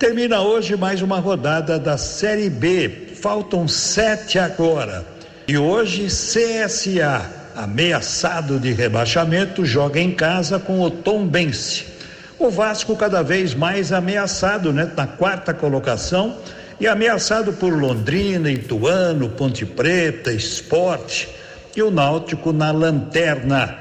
Termina 0.00 0.40
hoje 0.40 0.74
mais 0.74 1.00
uma 1.00 1.20
rodada 1.20 1.78
da 1.78 1.96
Série 1.96 2.50
B. 2.50 3.12
Faltam 3.14 3.68
sete 3.68 4.36
agora. 4.36 5.06
E 5.46 5.56
hoje, 5.56 6.06
CSA 6.06 7.38
ameaçado 7.54 8.58
de 8.58 8.72
rebaixamento, 8.72 9.64
joga 9.64 10.00
em 10.00 10.12
casa 10.12 10.58
com 10.58 10.80
o 10.80 10.90
Tom 10.90 11.26
Bense. 11.26 11.86
O 12.38 12.50
Vasco 12.50 12.96
cada 12.96 13.22
vez 13.22 13.54
mais 13.54 13.92
ameaçado, 13.92 14.72
né? 14.72 14.90
Na 14.96 15.06
quarta 15.06 15.52
colocação 15.52 16.36
e 16.80 16.86
ameaçado 16.86 17.52
por 17.52 17.72
Londrina, 17.72 18.50
Ituano, 18.50 19.28
Ponte 19.28 19.66
Preta, 19.66 20.32
Esporte 20.32 21.28
e 21.76 21.82
o 21.82 21.90
Náutico 21.90 22.52
na 22.52 22.70
lanterna. 22.70 23.76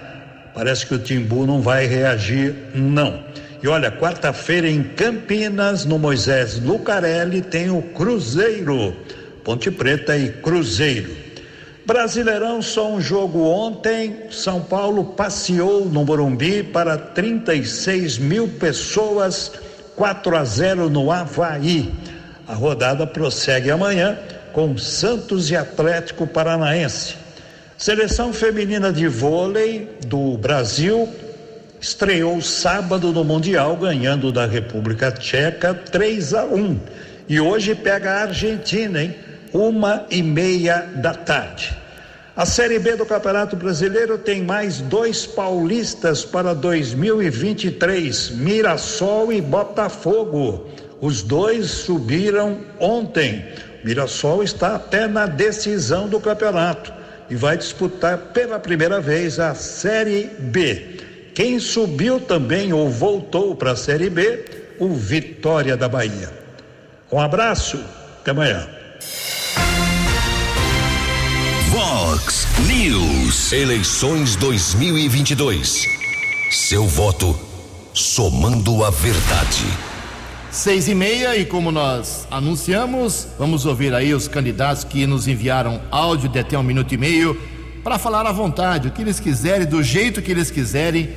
Parece 0.54 0.86
que 0.86 0.96
o 0.96 1.00
Timbu 1.00 1.46
não 1.46 1.62
vai 1.62 1.86
reagir, 1.86 2.54
não. 2.76 3.24
E 3.64 3.68
olha, 3.68 3.92
quarta-feira 3.92 4.70
em 4.70 4.84
Campinas, 4.84 5.86
no 5.86 5.98
Moisés 5.98 6.60
Lucarelli, 6.60 7.42
tem 7.42 7.70
o 7.70 7.82
Cruzeiro. 7.82 8.96
Ponte 9.44 9.72
Preta 9.72 10.18
e 10.18 10.30
Cruzeiro. 10.30 11.29
Brasileirão, 11.90 12.62
só 12.62 12.88
um 12.88 13.02
jogo 13.02 13.42
ontem. 13.42 14.28
São 14.30 14.62
Paulo 14.62 15.04
passeou 15.04 15.86
no 15.86 16.06
Morumbi 16.06 16.62
para 16.62 16.96
36 16.96 18.20
mil 18.20 18.48
pessoas, 18.48 19.52
4 19.96 20.38
a 20.38 20.44
0 20.44 20.88
no 20.88 21.12
Havaí. 21.12 21.92
A 22.48 22.54
rodada 22.54 23.08
prossegue 23.08 23.72
amanhã 23.72 24.20
com 24.54 24.78
Santos 24.78 25.50
e 25.50 25.56
Atlético 25.56 26.28
Paranaense. 26.28 27.16
Seleção 27.76 28.32
feminina 28.32 28.94
de 28.94 29.08
vôlei 29.08 29.98
do 30.06 30.38
Brasil 30.38 31.10
estreou 31.82 32.40
sábado 32.40 33.12
no 33.12 33.24
Mundial, 33.24 33.76
ganhando 33.76 34.32
da 34.32 34.46
República 34.46 35.12
Tcheca 35.12 35.74
3 35.74 36.36
a 36.36 36.46
1 36.46 36.80
E 37.28 37.40
hoje 37.40 37.74
pega 37.74 38.12
a 38.12 38.22
Argentina, 38.26 39.02
hein? 39.02 39.16
Uma 39.54 40.06
e 40.10 40.22
meia 40.22 40.90
da 40.96 41.14
tarde. 41.14 41.76
A 42.36 42.46
Série 42.46 42.80
B 42.80 42.96
do 42.96 43.06
Campeonato 43.06 43.56
Brasileiro 43.56 44.18
tem 44.18 44.44
mais 44.44 44.80
dois 44.80 45.26
paulistas 45.26 46.24
para 46.24 46.54
2023: 46.56 48.30
Mirassol 48.32 49.34
e 49.34 49.42
Botafogo. 49.42 50.70
Os 51.02 51.22
dois 51.22 51.70
subiram 51.70 52.60
ontem. 52.80 53.46
Mirassol 53.84 54.44
está 54.44 54.76
até 54.76 55.08
na 55.08 55.26
decisão 55.26 56.08
do 56.08 56.20
campeonato 56.20 56.94
e 57.30 57.36
vai 57.36 57.58
disputar 57.58 58.18
pela 58.34 58.60
primeira 58.60 59.02
vez 59.02 59.40
a 59.40 59.54
Série 59.54 60.30
B. 60.40 60.98
Quem 61.34 61.60
subiu 61.60 62.20
também 62.20 62.74
ou 62.74 62.90
voltou 62.90 63.56
para 63.56 63.72
a 63.72 63.76
Série 63.76 64.10
B, 64.10 64.46
o 64.80 64.90
Vitória 64.90 65.78
da 65.78 65.88
Bahia. 65.88 66.30
Um 67.12 67.20
abraço, 67.20 67.84
até 68.22 68.32
amanhã. 68.32 68.68
Vox 71.70 72.48
News. 72.68 73.54
Eleições 73.54 74.36
2022. 74.38 75.86
Seu 76.50 76.88
voto 76.88 77.40
somando 77.94 78.84
a 78.84 78.90
verdade. 78.90 79.66
Seis 80.50 80.88
e 80.88 80.96
meia 80.96 81.36
e 81.38 81.46
como 81.46 81.72
nós 81.72 82.28
anunciamos, 82.32 83.28
vamos 83.38 83.68
ouvir 83.68 83.94
aí 83.94 84.16
os 84.16 84.28
candidatos 84.28 84.84
que 84.84 85.06
nos 85.06 85.28
enviaram 85.28 85.80
áudio 85.92 86.28
de 86.28 86.40
até 86.40 86.58
um 86.58 86.64
minuto 86.64 86.92
e 86.92 86.98
meio 86.98 87.40
para 87.84 88.00
falar 88.00 88.26
à 88.26 88.32
vontade, 88.32 88.88
o 88.88 88.92
que 88.92 89.04
eles 89.04 89.20
quiserem, 89.20 89.68
do 89.68 89.84
jeito 89.84 90.24
que 90.24 90.32
eles 90.32 90.50
quiserem, 90.50 91.12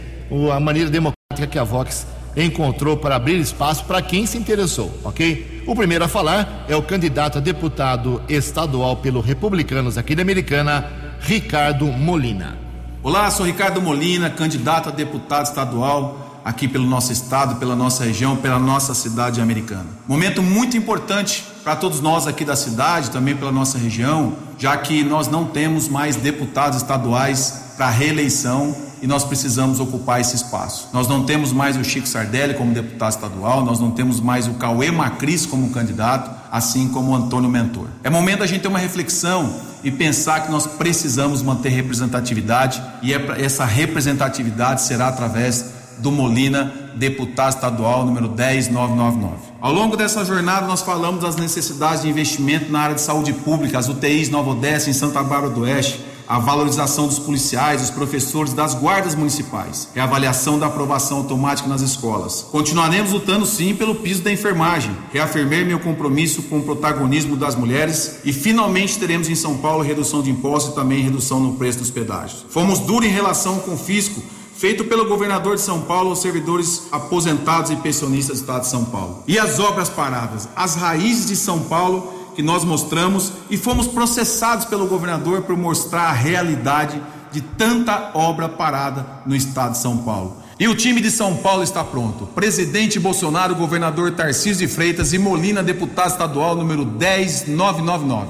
a 0.55 0.61
maneira 0.61 0.91
democrática 0.91 1.47
que 1.51 1.59
a 1.59 1.65
Vox 1.65 2.07
encontrou 2.37 2.99
para 2.99 3.17
abrir 3.17 3.41
espaço 3.41 3.87
para 3.87 4.03
quem 4.03 4.27
se 4.27 4.37
interessou, 4.37 4.93
ok? 5.03 5.52
O 5.65 5.77
primeiro 5.77 6.05
a 6.05 6.09
falar 6.09 6.65
é 6.69 6.75
o 6.75 6.83
candidato 6.83 7.39
a 7.39 7.41
deputado 7.41 8.21
estadual 8.29 8.97
pelo 8.97 9.21
Republicanos 9.21 9.97
aqui 9.97 10.17
da 10.17 10.23
Americana, 10.23 10.91
Ricardo 11.21 11.87
Molina. 11.87 12.59
Olá, 13.01 13.31
sou 13.31 13.47
Ricardo 13.47 13.81
Molina, 13.81 14.29
candidato 14.29 14.89
a 14.89 14.93
deputado 14.93 15.47
estadual 15.47 16.41
aqui 16.45 16.67
pelo 16.67 16.85
nosso 16.85 17.13
estado, 17.13 17.61
pela 17.61 17.77
nossa 17.77 18.05
região, 18.05 18.37
pela 18.37 18.59
nossa 18.59 18.93
cidade 18.93 19.41
americana. 19.41 19.87
Momento 20.09 20.43
muito 20.43 20.77
importante 20.77 21.45
para 21.63 21.77
todos 21.77 22.01
nós 22.01 22.27
aqui 22.27 22.45
da 22.45 22.57
cidade, 22.57 23.11
também 23.11 23.37
pela 23.37 23.53
nossa 23.53 23.79
região, 23.79 24.33
já 24.59 24.77
que 24.77 25.05
nós 25.05 25.29
não 25.29 25.45
temos 25.45 25.89
mais 25.89 26.17
deputados 26.17 26.79
estaduais 26.79 27.75
para 27.77 27.89
reeleição 27.89 28.92
e 29.03 29.07
nós 29.09 29.25
precisamos 29.25 29.81
ocupar 29.81 30.21
esse 30.21 30.37
espaço. 30.37 30.89
Nós 30.93 31.09
não 31.09 31.25
temos 31.25 31.53
mais 31.53 31.77
o 31.77 31.83
Chico 31.83 32.07
Sardelli 32.07 32.55
como 32.55 32.73
deputado 32.73 33.11
estadual, 33.11 33.65
nós 33.65 33.81
não 33.81 33.91
temos 33.91 34.21
mais 34.21 34.47
o 34.47 34.55
Cauê 34.55 34.93
Macris 34.93 35.45
como 35.45 35.71
candidato, 35.71 36.31
assim 36.53 36.89
como 36.89 37.11
o 37.11 37.15
Antônio 37.17 37.51
Mentor. 37.51 37.89
É 38.05 38.09
momento 38.09 38.39
da 38.39 38.47
gente 38.47 38.63
ter 38.63 38.69
uma 38.69 38.79
reflexão 38.79 39.53
e 39.83 39.91
pensar 39.91 40.45
que 40.45 40.53
nós 40.53 40.69
precisamos 40.69 41.43
manter 41.43 41.71
representatividade 41.71 42.81
e 43.03 43.13
é 43.13 43.45
essa 43.45 43.65
representatividade 43.65 44.83
será 44.83 45.09
através 45.09 45.73
do 45.99 46.13
Molina, 46.13 46.73
deputado 46.95 47.55
estadual 47.55 48.07
número 48.07 48.29
10999. 48.29 49.35
Ao 49.61 49.73
longo 49.73 49.97
dessa 49.97 50.25
jornada 50.25 50.67
nós 50.67 50.83
falamos 50.83 51.23
das 51.23 51.35
necessidades 51.35 52.03
de 52.03 52.09
investimento 52.09 52.71
na 52.71 52.81
área 52.81 52.95
de 52.95 53.01
saúde 53.01 53.33
pública, 53.33 53.79
as 53.79 53.89
UTIs 53.89 54.29
Nova 54.29 54.51
Odessa 54.51 54.91
em 54.91 54.93
Santa 54.93 55.23
Bárbara 55.25 55.53
do 55.53 55.63
Oeste, 55.63 56.12
a 56.33 56.39
valorização 56.39 57.07
dos 57.07 57.19
policiais, 57.19 57.83
dos 57.83 57.91
professores, 57.91 58.55
das 58.55 58.75
guardas 58.75 59.15
municipais, 59.15 59.87
é 59.95 60.01
a 60.01 60.05
avaliação 60.05 60.59
da 60.59 60.67
aprovação 60.67 61.19
automática 61.19 61.69
nas 61.69 61.83
escolas. 61.83 62.47
Continuaremos 62.51 63.13
lutando 63.13 63.45
sim 63.45 63.75
pelo 63.75 63.97
piso 63.97 64.23
da 64.23 64.33
enfermagem, 64.33 64.97
reafirmei 65.13 65.63
meu 65.63 65.79
compromisso 65.79 66.45
com 66.45 66.61
o 66.61 66.63
protagonismo 66.63 67.37
das 67.37 67.55
mulheres 67.55 68.21
e 68.25 68.33
finalmente 68.33 68.99
teremos 68.99 69.29
em 69.29 69.35
São 69.35 69.59
Paulo 69.59 69.85
redução 69.85 70.23
de 70.23 70.31
impostos 70.31 70.73
e 70.73 70.75
também 70.75 71.03
redução 71.03 71.39
no 71.39 71.53
preço 71.57 71.81
dos 71.81 71.91
pedágios. 71.91 72.47
Fomos 72.49 72.79
duros 72.79 73.07
em 73.07 73.13
relação 73.13 73.57
ao 73.57 73.61
confisco 73.61 74.23
feito 74.57 74.85
pelo 74.85 75.05
governador 75.05 75.57
de 75.57 75.61
São 75.61 75.83
Paulo 75.83 76.09
aos 76.09 76.23
servidores 76.23 76.85
aposentados 76.91 77.71
e 77.71 77.77
pensionistas 77.77 78.39
do 78.39 78.41
estado 78.41 78.63
de 78.63 78.69
São 78.69 78.87
Paulo. 78.87 79.23
E 79.29 79.39
as 79.39 79.61
obras 79.61 79.91
paradas, 79.91 80.49
as 80.57 80.77
raízes 80.77 81.27
de 81.27 81.37
São 81.37 81.59
Paulo 81.59 82.22
que 82.35 82.43
nós 82.43 82.65
mostramos 82.65 83.33
e 83.51 83.57
fomos 83.57 83.87
processados 83.87 84.65
pelo 84.65 84.87
governador 84.87 85.43
por 85.43 85.57
mostrar 85.57 86.05
a 86.05 86.13
realidade 86.13 87.01
de 87.31 87.41
tanta 87.41 88.11
obra 88.15 88.49
parada 88.49 89.07
no 89.27 89.35
estado 89.35 89.73
de 89.73 89.79
São 89.79 89.99
Paulo. 89.99 90.43
E 90.61 90.69
o 90.69 90.77
time 90.77 91.01
de 91.01 91.11
São 91.11 91.37
Paulo 91.37 91.63
está 91.63 91.83
pronto. 91.83 92.27
Presidente 92.27 93.01
Bolsonaro, 93.01 93.55
governador 93.55 94.13
Tarcísio 94.13 94.67
de 94.67 94.73
Freitas 94.73 95.13
e 95.13 95.19
Molina, 95.19 95.63
deputado 95.63 96.11
estadual 96.11 96.55
número 96.55 96.85
10999. 96.85 98.29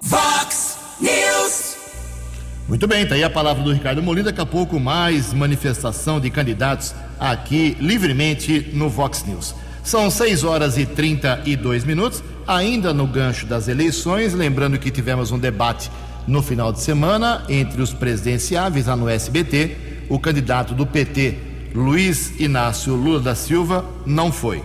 Vox 0.00 0.78
News. 1.00 1.76
Muito 2.68 2.86
bem, 2.86 3.06
tá 3.06 3.14
aí 3.14 3.24
a 3.24 3.30
palavra 3.30 3.62
do 3.64 3.72
Ricardo 3.72 4.02
Molina. 4.02 4.26
Daqui 4.26 4.40
a 4.40 4.46
pouco 4.46 4.78
mais 4.78 5.32
manifestação 5.32 6.20
de 6.20 6.30
candidatos 6.30 6.94
aqui 7.18 7.76
livremente 7.80 8.70
no 8.74 8.88
Vox 8.88 9.24
News. 9.24 9.54
São 9.88 10.10
6 10.10 10.44
horas 10.44 10.76
e 10.76 10.84
32 10.84 11.82
minutos, 11.82 12.22
ainda 12.46 12.92
no 12.92 13.06
gancho 13.06 13.46
das 13.46 13.68
eleições. 13.68 14.34
Lembrando 14.34 14.78
que 14.78 14.90
tivemos 14.90 15.32
um 15.32 15.38
debate 15.38 15.90
no 16.26 16.42
final 16.42 16.70
de 16.74 16.80
semana 16.82 17.42
entre 17.48 17.80
os 17.80 17.94
presidenciáveis 17.94 18.84
lá 18.84 18.94
no 18.94 19.08
SBT. 19.08 20.04
O 20.10 20.18
candidato 20.18 20.74
do 20.74 20.86
PT, 20.86 21.38
Luiz 21.74 22.38
Inácio 22.38 22.94
Lula 22.94 23.18
da 23.18 23.34
Silva, 23.34 23.82
não 24.04 24.30
foi. 24.30 24.62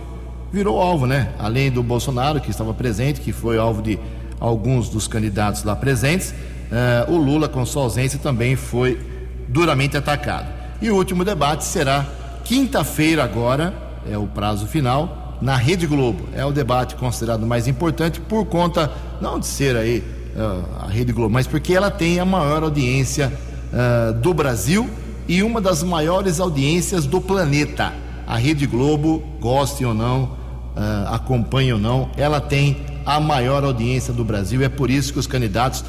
Virou 0.52 0.78
alvo, 0.78 1.06
né? 1.06 1.32
Além 1.38 1.70
do 1.70 1.82
Bolsonaro, 1.82 2.38
que 2.38 2.50
estava 2.50 2.74
presente, 2.74 3.22
que 3.22 3.32
foi 3.32 3.56
alvo 3.56 3.80
de 3.80 3.98
alguns 4.38 4.90
dos 4.90 5.08
candidatos 5.08 5.64
lá 5.64 5.74
presentes, 5.74 6.34
uh, 6.70 7.10
o 7.10 7.16
Lula, 7.16 7.48
com 7.48 7.64
sua 7.64 7.84
ausência, 7.84 8.18
também 8.18 8.56
foi 8.56 9.00
duramente 9.48 9.96
atacado. 9.96 10.52
E 10.82 10.90
o 10.90 10.94
último 10.94 11.24
debate 11.24 11.64
será 11.64 12.06
quinta-feira, 12.44 13.24
agora, 13.24 13.83
é 14.10 14.18
o 14.18 14.26
prazo 14.26 14.66
final, 14.66 15.38
na 15.40 15.56
Rede 15.56 15.86
Globo. 15.86 16.28
É 16.34 16.44
o 16.44 16.52
debate 16.52 16.94
considerado 16.94 17.46
mais 17.46 17.66
importante 17.66 18.20
por 18.20 18.46
conta, 18.46 18.90
não 19.20 19.38
de 19.38 19.46
ser 19.46 19.76
aí 19.76 20.02
uh, 20.34 20.84
a 20.84 20.88
Rede 20.88 21.12
Globo, 21.12 21.32
mas 21.32 21.46
porque 21.46 21.74
ela 21.74 21.90
tem 21.90 22.18
a 22.20 22.24
maior 22.24 22.62
audiência 22.62 23.32
uh, 23.72 24.12
do 24.14 24.32
Brasil 24.32 24.88
e 25.28 25.42
uma 25.42 25.60
das 25.60 25.82
maiores 25.82 26.40
audiências 26.40 27.06
do 27.06 27.20
planeta. 27.20 27.92
A 28.26 28.36
Rede 28.36 28.66
Globo, 28.66 29.22
goste 29.40 29.84
ou 29.84 29.94
não, 29.94 30.24
uh, 30.24 31.12
acompanhe 31.12 31.72
ou 31.72 31.78
não, 31.78 32.10
ela 32.16 32.40
tem 32.40 32.78
a 33.04 33.20
maior 33.20 33.64
audiência 33.64 34.12
do 34.12 34.24
Brasil. 34.24 34.62
É 34.62 34.68
por 34.68 34.90
isso 34.90 35.12
que 35.12 35.18
os 35.18 35.26
candidatos 35.26 35.84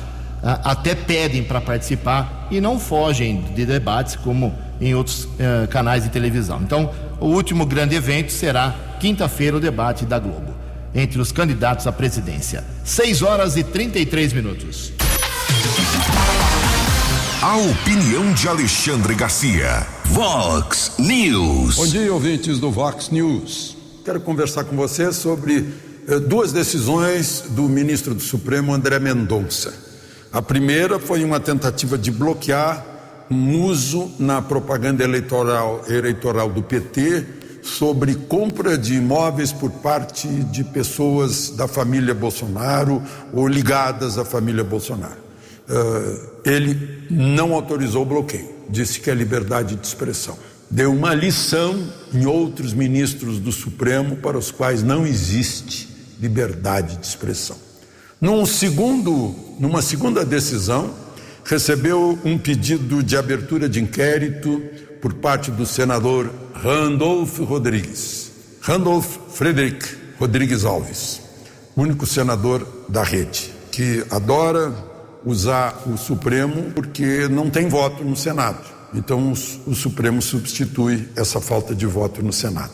até 0.64 0.94
pedem 0.94 1.44
para 1.44 1.60
participar 1.60 2.48
e 2.52 2.62
não 2.62 2.78
fogem 2.78 3.42
de 3.56 3.66
debates 3.66 4.16
como 4.16 4.54
em 4.80 4.94
outros 4.94 5.28
canais 5.70 6.04
de 6.04 6.10
televisão. 6.10 6.62
Então, 6.62 6.92
o 7.20 7.28
último 7.28 7.66
grande 7.66 7.96
evento 7.96 8.32
será 8.32 8.76
quinta-feira 9.00 9.58
o 9.58 9.60
debate 9.60 10.06
da 10.06 10.20
Globo 10.20 10.54
entre 10.96 11.20
os 11.20 11.32
candidatos 11.32 11.86
à 11.86 11.92
presidência. 11.92 12.64
6 12.86 13.22
horas 13.22 13.58
e 13.58 13.64
33 13.64 14.32
minutos. 14.32 14.94
A 17.42 17.58
opinião 17.58 18.34
de 18.34 18.48
Alexandre 18.48 19.14
Garcia. 19.14 19.86
Vox 20.06 20.94
News. 20.98 21.76
Bom 21.76 21.88
dia, 21.88 22.14
ouvintes 22.14 22.60
do 22.60 22.72
Vox 22.72 23.10
News. 23.10 23.76
Quero 24.06 24.22
conversar 24.22 24.64
com 24.64 24.76
você 24.76 25.12
sobre 25.12 25.68
eh, 26.08 26.20
duas 26.20 26.54
decisões 26.54 27.44
do 27.50 27.64
ministro 27.64 28.16
do 28.16 28.22
Supremo, 28.22 28.74
André 28.74 28.98
Mendonça. 29.00 29.74
A 30.32 30.42
primeira 30.42 30.98
foi 30.98 31.24
uma 31.24 31.40
tentativa 31.40 31.98
de 31.98 32.10
bloquear 32.10 32.84
um 33.30 33.62
uso 33.64 34.12
na 34.20 34.42
propaganda 34.42 35.04
eleitoral, 35.04 35.84
eleitoral 35.88 36.50
do 36.50 36.62
PT 36.62 37.26
sobre 37.62 38.14
compra 38.14 38.78
de 38.78 38.96
imóveis 38.96 39.52
por 39.52 39.72
parte 39.72 40.28
de 40.28 40.64
pessoas 40.64 41.50
da 41.50 41.68
família 41.68 42.14
Bolsonaro 42.14 43.02
ou 43.34 43.48
ligadas 43.48 44.20
à 44.20 44.24
família 44.24 44.64
Bolsonaro. 44.64 45.26
Uh, 45.68 46.30
ele 46.46 47.08
não 47.10 47.54
autorizou 47.54 48.04
o 48.04 48.06
bloqueio, 48.06 48.50
disse 48.70 49.00
que 49.00 49.10
é 49.10 49.16
liberdade 49.16 49.76
de 49.76 49.88
expressão. 49.88 50.38
Deu 50.70 50.94
uma 50.94 51.16
lição 51.16 51.76
em 52.14 52.28
outros 52.28 52.72
ministros 52.74 53.40
do 53.40 53.52
Supremo 53.52 54.18
para 54.18 54.38
os 54.38 54.52
quais 54.52 54.84
não 54.84 55.06
existe 55.06 55.90
liberdade 56.20 56.98
de 56.98 57.06
expressão. 57.06 57.58
Num 58.22 58.46
segundo, 58.46 59.36
numa 59.60 59.82
segunda 59.82 60.24
decisão, 60.24 60.94
recebeu 61.46 62.18
um 62.26 62.38
pedido 62.38 63.04
de 63.04 63.16
abertura 63.16 63.70
de 63.70 63.80
inquérito 63.80 64.62
por 65.00 65.14
parte 65.14 65.52
do 65.52 65.66
senador 65.66 66.34
Randolph 66.56 67.38
Rodrigues. 67.40 68.32
Randolph 68.62 69.18
Frederick 69.30 69.86
Rodrigues 70.18 70.66
Alves, 70.66 71.22
único 71.78 72.08
senador 72.08 72.68
da 72.90 73.04
rede, 73.04 73.54
que 73.72 74.04
adora 74.10 74.74
usar 75.24 75.84
o 75.86 75.98
Supremo 75.98 76.72
porque 76.72 77.28
não 77.28 77.50
tem 77.50 77.70
voto 77.70 78.04
no 78.04 78.16
Senado. 78.16 78.66
Então 78.92 79.32
o, 79.32 79.70
o 79.70 79.76
Supremo 79.76 80.22
substitui 80.22 81.08
essa 81.16 81.40
falta 81.40 81.76
de 81.76 81.86
voto 81.86 82.24
no 82.24 82.34
Senado. 82.34 82.74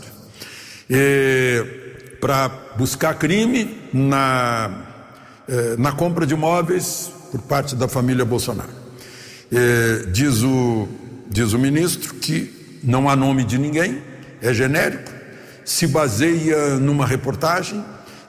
Para 2.22 2.50
buscar 2.78 3.16
crime 3.16 3.78
na, 3.92 4.86
eh, 5.48 5.76
na 5.78 5.92
compra 5.92 6.26
de 6.26 6.36
imóveis 6.36 7.12
por 7.32 7.42
parte 7.42 7.76
da 7.76 7.88
família 7.88 8.26
Bolsonaro. 8.26 8.70
Eh, 9.52 10.06
diz, 10.12 10.44
o, 10.44 10.88
diz 11.30 11.54
o 11.54 11.60
ministro 11.60 12.16
que 12.16 12.80
não 12.84 13.10
há 13.10 13.16
nome 13.16 13.44
de 13.44 13.58
ninguém, 13.58 14.02
é 14.42 14.54
genérico, 14.54 15.12
se 15.64 15.88
baseia 15.88 16.78
numa 16.78 17.06
reportagem 17.06 17.84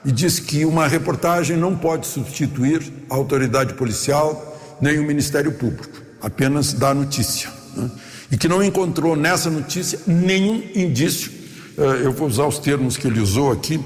e 0.05 0.11
diz 0.11 0.39
que 0.39 0.65
uma 0.65 0.87
reportagem 0.87 1.57
não 1.57 1.75
pode 1.75 2.07
substituir 2.07 2.81
a 3.09 3.15
autoridade 3.15 3.73
policial 3.73 4.77
nem 4.81 4.99
o 4.99 5.03
Ministério 5.03 5.51
Público, 5.51 6.01
apenas 6.21 6.73
dá 6.73 6.93
notícia. 6.93 7.49
Né? 7.75 7.89
E 8.31 8.37
que 8.37 8.47
não 8.47 8.63
encontrou 8.63 9.15
nessa 9.15 9.49
notícia 9.49 9.99
nenhum 10.07 10.63
indício, 10.75 11.31
eh, 11.77 12.01
eu 12.03 12.11
vou 12.11 12.27
usar 12.27 12.45
os 12.45 12.59
termos 12.59 12.97
que 12.97 13.07
ele 13.07 13.19
usou 13.19 13.51
aqui, 13.51 13.79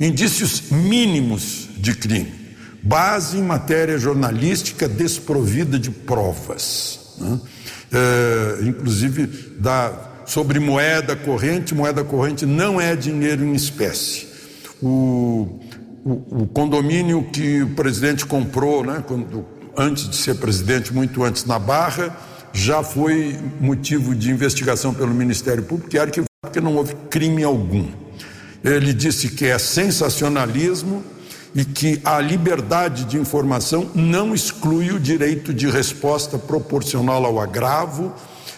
indícios 0.00 0.70
mínimos 0.70 1.68
de 1.76 1.94
crime, 1.94 2.32
base 2.88 3.38
em 3.38 3.42
matéria 3.42 3.98
jornalística 3.98 4.88
desprovida 4.88 5.78
de 5.78 5.90
provas. 5.90 7.14
Né? 7.18 7.40
É, 7.92 8.58
inclusive 8.64 9.26
da, 9.58 9.92
sobre 10.24 10.58
moeda 10.58 11.14
corrente, 11.14 11.74
moeda 11.74 12.02
corrente 12.02 12.46
não 12.46 12.80
é 12.80 12.96
dinheiro 12.96 13.44
em 13.44 13.54
espécie 13.54 14.28
o, 14.82 15.60
o, 16.04 16.42
o 16.42 16.46
condomínio 16.46 17.24
que 17.32 17.62
o 17.62 17.70
presidente 17.70 18.24
comprou, 18.26 18.84
né, 18.84 19.02
quando, 19.06 19.44
antes 19.76 20.08
de 20.08 20.16
ser 20.16 20.36
presidente, 20.36 20.92
muito 20.92 21.22
antes 21.22 21.44
na 21.44 21.58
Barra, 21.58 22.16
já 22.52 22.82
foi 22.82 23.38
motivo 23.60 24.14
de 24.14 24.30
investigação 24.30 24.94
pelo 24.94 25.12
Ministério 25.14 25.62
Público 25.62 25.94
e 25.94 25.98
arquivado 25.98 26.28
porque 26.40 26.60
não 26.60 26.76
houve 26.76 26.94
crime 27.10 27.42
algum. 27.42 27.86
Ele 28.64 28.92
disse 28.92 29.28
que 29.28 29.46
é 29.46 29.58
sensacionalismo 29.58 31.02
e 31.54 31.64
que 31.64 32.00
a 32.04 32.20
liberdade 32.20 33.04
de 33.04 33.16
informação 33.16 33.90
não 33.94 34.34
exclui 34.34 34.90
o 34.90 35.00
direito 35.00 35.52
de 35.52 35.68
resposta 35.68 36.38
proporcional 36.38 37.24
ao 37.24 37.40
agravo 37.40 38.12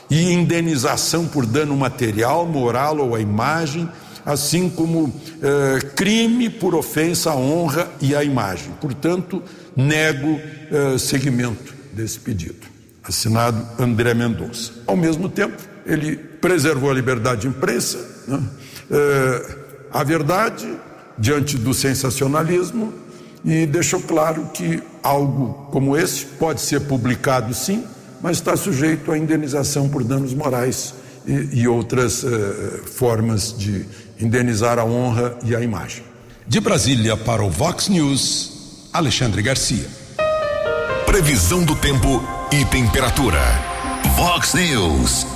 e 0.08 0.32
indenização 0.32 1.26
por 1.26 1.46
dano 1.46 1.76
material, 1.76 2.46
moral 2.46 2.98
ou 2.98 3.14
à 3.14 3.20
imagem 3.20 3.88
assim 4.24 4.68
como 4.68 5.12
eh, 5.42 5.78
crime 5.96 6.50
por 6.50 6.74
ofensa 6.74 7.30
à 7.30 7.36
honra 7.36 7.90
e 8.00 8.14
à 8.14 8.22
imagem. 8.22 8.72
Portanto, 8.80 9.42
nego 9.76 10.40
eh, 10.70 10.98
seguimento 10.98 11.74
desse 11.92 12.18
pedido. 12.20 12.68
Assinado 13.02 13.66
André 13.78 14.14
Mendonça. 14.14 14.72
Ao 14.86 14.96
mesmo 14.96 15.28
tempo, 15.28 15.56
ele 15.86 16.16
preservou 16.16 16.90
a 16.90 16.94
liberdade 16.94 17.42
de 17.42 17.48
imprensa, 17.48 17.98
né? 18.28 18.42
eh, 18.90 19.56
a 19.92 20.04
verdade 20.04 20.68
diante 21.20 21.58
do 21.58 21.74
sensacionalismo 21.74 22.92
e 23.44 23.66
deixou 23.66 24.00
claro 24.00 24.48
que 24.54 24.82
algo 25.02 25.68
como 25.70 25.96
esse 25.96 26.24
pode 26.24 26.62
ser 26.62 26.80
publicado 26.80 27.52
sim, 27.52 27.84
mas 28.22 28.38
está 28.38 28.56
sujeito 28.56 29.12
à 29.12 29.18
indenização 29.18 29.88
por 29.88 30.02
danos 30.02 30.32
morais 30.32 30.94
e, 31.26 31.60
e 31.60 31.68
outras 31.68 32.22
uh, 32.22 32.28
formas 32.86 33.54
de 33.56 33.84
indenizar 34.18 34.78
a 34.78 34.84
honra 34.84 35.38
e 35.44 35.54
a 35.54 35.60
imagem. 35.60 36.02
De 36.46 36.58
Brasília 36.58 37.16
para 37.16 37.44
o 37.44 37.50
Vox 37.50 37.88
News, 37.88 38.88
Alexandre 38.92 39.42
Garcia. 39.42 39.86
Previsão 41.06 41.64
do 41.64 41.76
tempo 41.76 42.22
e 42.50 42.64
temperatura. 42.64 43.40
Vox 44.16 44.54
News. 44.54 45.26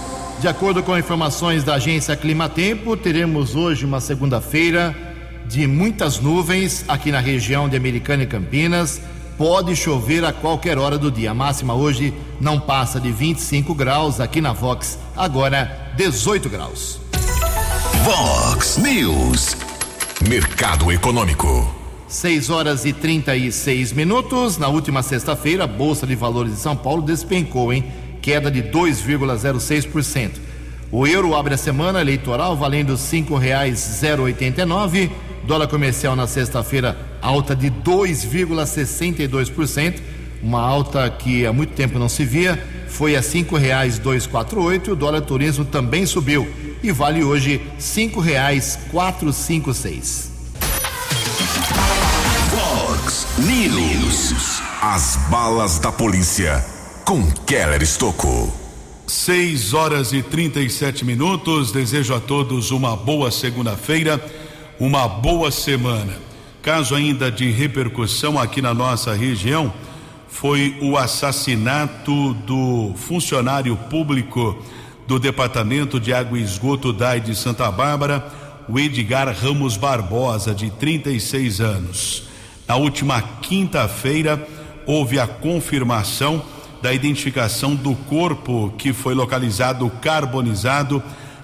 De 0.41 0.49
acordo 0.49 0.83
com 0.83 0.97
informações 0.99 1.63
da 1.63 1.75
agência 1.75 2.17
Climatempo, 2.17 2.97
teremos 2.97 3.55
hoje 3.55 3.85
uma 3.85 4.01
segunda-feira 4.01 5.14
de 5.47 5.67
muitas 5.67 6.21
nuvens 6.21 6.85
aqui 6.89 7.13
na 7.13 7.21
região 7.21 7.69
de 7.69 7.77
Americana 7.77 8.23
e 8.23 8.27
Campinas. 8.27 9.03
Pode 9.37 9.75
chover 9.75 10.25
a 10.25 10.33
qualquer 10.33 10.79
hora 10.79 10.97
do 10.97 11.11
dia. 11.11 11.33
A 11.33 11.35
máxima 11.35 11.75
hoje 11.75 12.15
não 12.41 12.61
passa 12.61 13.01
de 13.01 13.11
25 13.11 13.75
graus 13.75 14.21
aqui 14.21 14.41
na 14.41 14.53
Vox, 14.53 14.97
agora 15.17 15.93
18 15.97 16.49
graus. 16.49 17.01
Vox 18.05 18.77
News. 18.77 19.57
Mercado 20.29 20.93
Econômico. 20.93 21.75
6 22.07 22.51
horas 22.51 22.85
e 22.85 22.93
36 22.93 23.93
minutos. 23.93 24.59
Na 24.59 24.69
última 24.69 25.03
sexta-feira, 25.03 25.65
a 25.65 25.67
Bolsa 25.67 26.07
de 26.07 26.15
Valores 26.15 26.53
de 26.53 26.61
São 26.61 26.77
Paulo 26.77 27.03
despencou, 27.03 27.73
em 27.73 27.85
Queda 28.23 28.49
de 28.51 28.63
2,06%. 28.63 30.31
O 30.91 31.07
euro 31.07 31.35
abre 31.35 31.55
a 31.55 31.59
semana 31.59 32.01
eleitoral 32.01 32.57
valendo 32.57 32.93
R$ 32.93 32.99
5,089. 32.99 35.11
Dólar 35.47 35.69
comercial 35.69 36.17
na 36.17 36.27
sexta-feira, 36.27 36.97
alta 37.21 37.55
de 37.55 37.71
2,62%. 37.71 40.01
Uma 40.43 40.61
alta 40.61 41.09
que 41.11 41.47
há 41.47 41.53
muito 41.53 41.75
tempo 41.75 41.99
não 41.99 42.09
se 42.09 42.25
via. 42.25 42.59
Foi 42.89 43.15
a 43.17 43.21
R$ 43.21 43.27
5,248. 43.27 44.89
O 44.89 44.97
dólar 44.97 45.21
turismo 45.23 45.65
também 45.65 46.05
subiu 46.07 46.47
e 46.83 46.93
vale 46.93 47.25
hoje 47.25 47.63
cinco 47.79 48.21
reais 48.21 48.79
quatro 48.91 49.33
cinco 49.33 49.73
seis. 49.73 50.31
Fox 52.51 53.27
News. 53.39 54.61
As 54.83 55.17
balas 55.31 55.79
da 55.79 55.91
polícia 55.91 56.63
com 57.05 57.25
Keller 57.47 57.83
Estocou. 57.83 58.65
6 59.07 59.75
horas 59.75 60.13
e 60.13 60.23
37 60.23 61.05
minutos. 61.05 61.73
Desejo 61.73 62.15
a 62.15 62.21
todos 62.21 62.71
uma 62.71 62.97
boa 62.97 63.31
segunda-feira, 63.31 64.19
uma 64.79 65.07
boa 65.07 65.51
semana. 65.51 66.13
Caso 66.63 66.95
ainda 66.95 67.31
de 67.31 67.51
repercussão 67.51 68.39
aqui 68.39 68.61
na 68.61 68.73
nossa 68.73 69.15
região 69.15 69.73
foi 70.29 70.77
o 70.81 70.97
assassinato 70.97 72.35
do 72.35 72.93
funcionário 72.97 73.77
público 73.77 74.57
do 75.07 75.19
Departamento 75.19 76.01
de 76.01 76.13
Água 76.13 76.39
e 76.39 76.43
Esgoto 76.43 76.93
DAI 76.93 77.21
de 77.21 77.35
Santa 77.37 77.71
Bárbara, 77.71 78.27
o 78.69 78.79
Edgar 78.79 79.33
Ramos 79.35 79.77
Barbosa, 79.77 80.55
de 80.55 80.71
36 80.71 81.61
anos. 81.61 82.25
Na 82.67 82.77
última 82.77 83.21
quinta-feira, 83.43 84.47
houve 84.87 85.21
a 85.21 85.27
confirmação 85.27 86.43
da 86.83 86.93
identificação 86.93 87.75
do 87.75 87.95
corpo 87.95 88.73
que 88.77 88.93
foi 88.93 89.15
localizado 89.15 89.89
carbonizado 90.03 91.03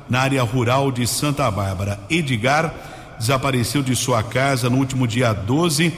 na 0.09 0.21
área 0.21 0.43
rural 0.43 0.91
de 0.91 1.07
Santa 1.07 1.51
Bárbara. 1.51 2.01
Edgar 2.11 2.75
desapareceu 3.21 3.83
de 3.83 3.95
sua 3.95 4.23
casa 4.23 4.71
no 4.71 4.79
último 4.79 5.07
dia 5.07 5.35
12, 5.35 5.93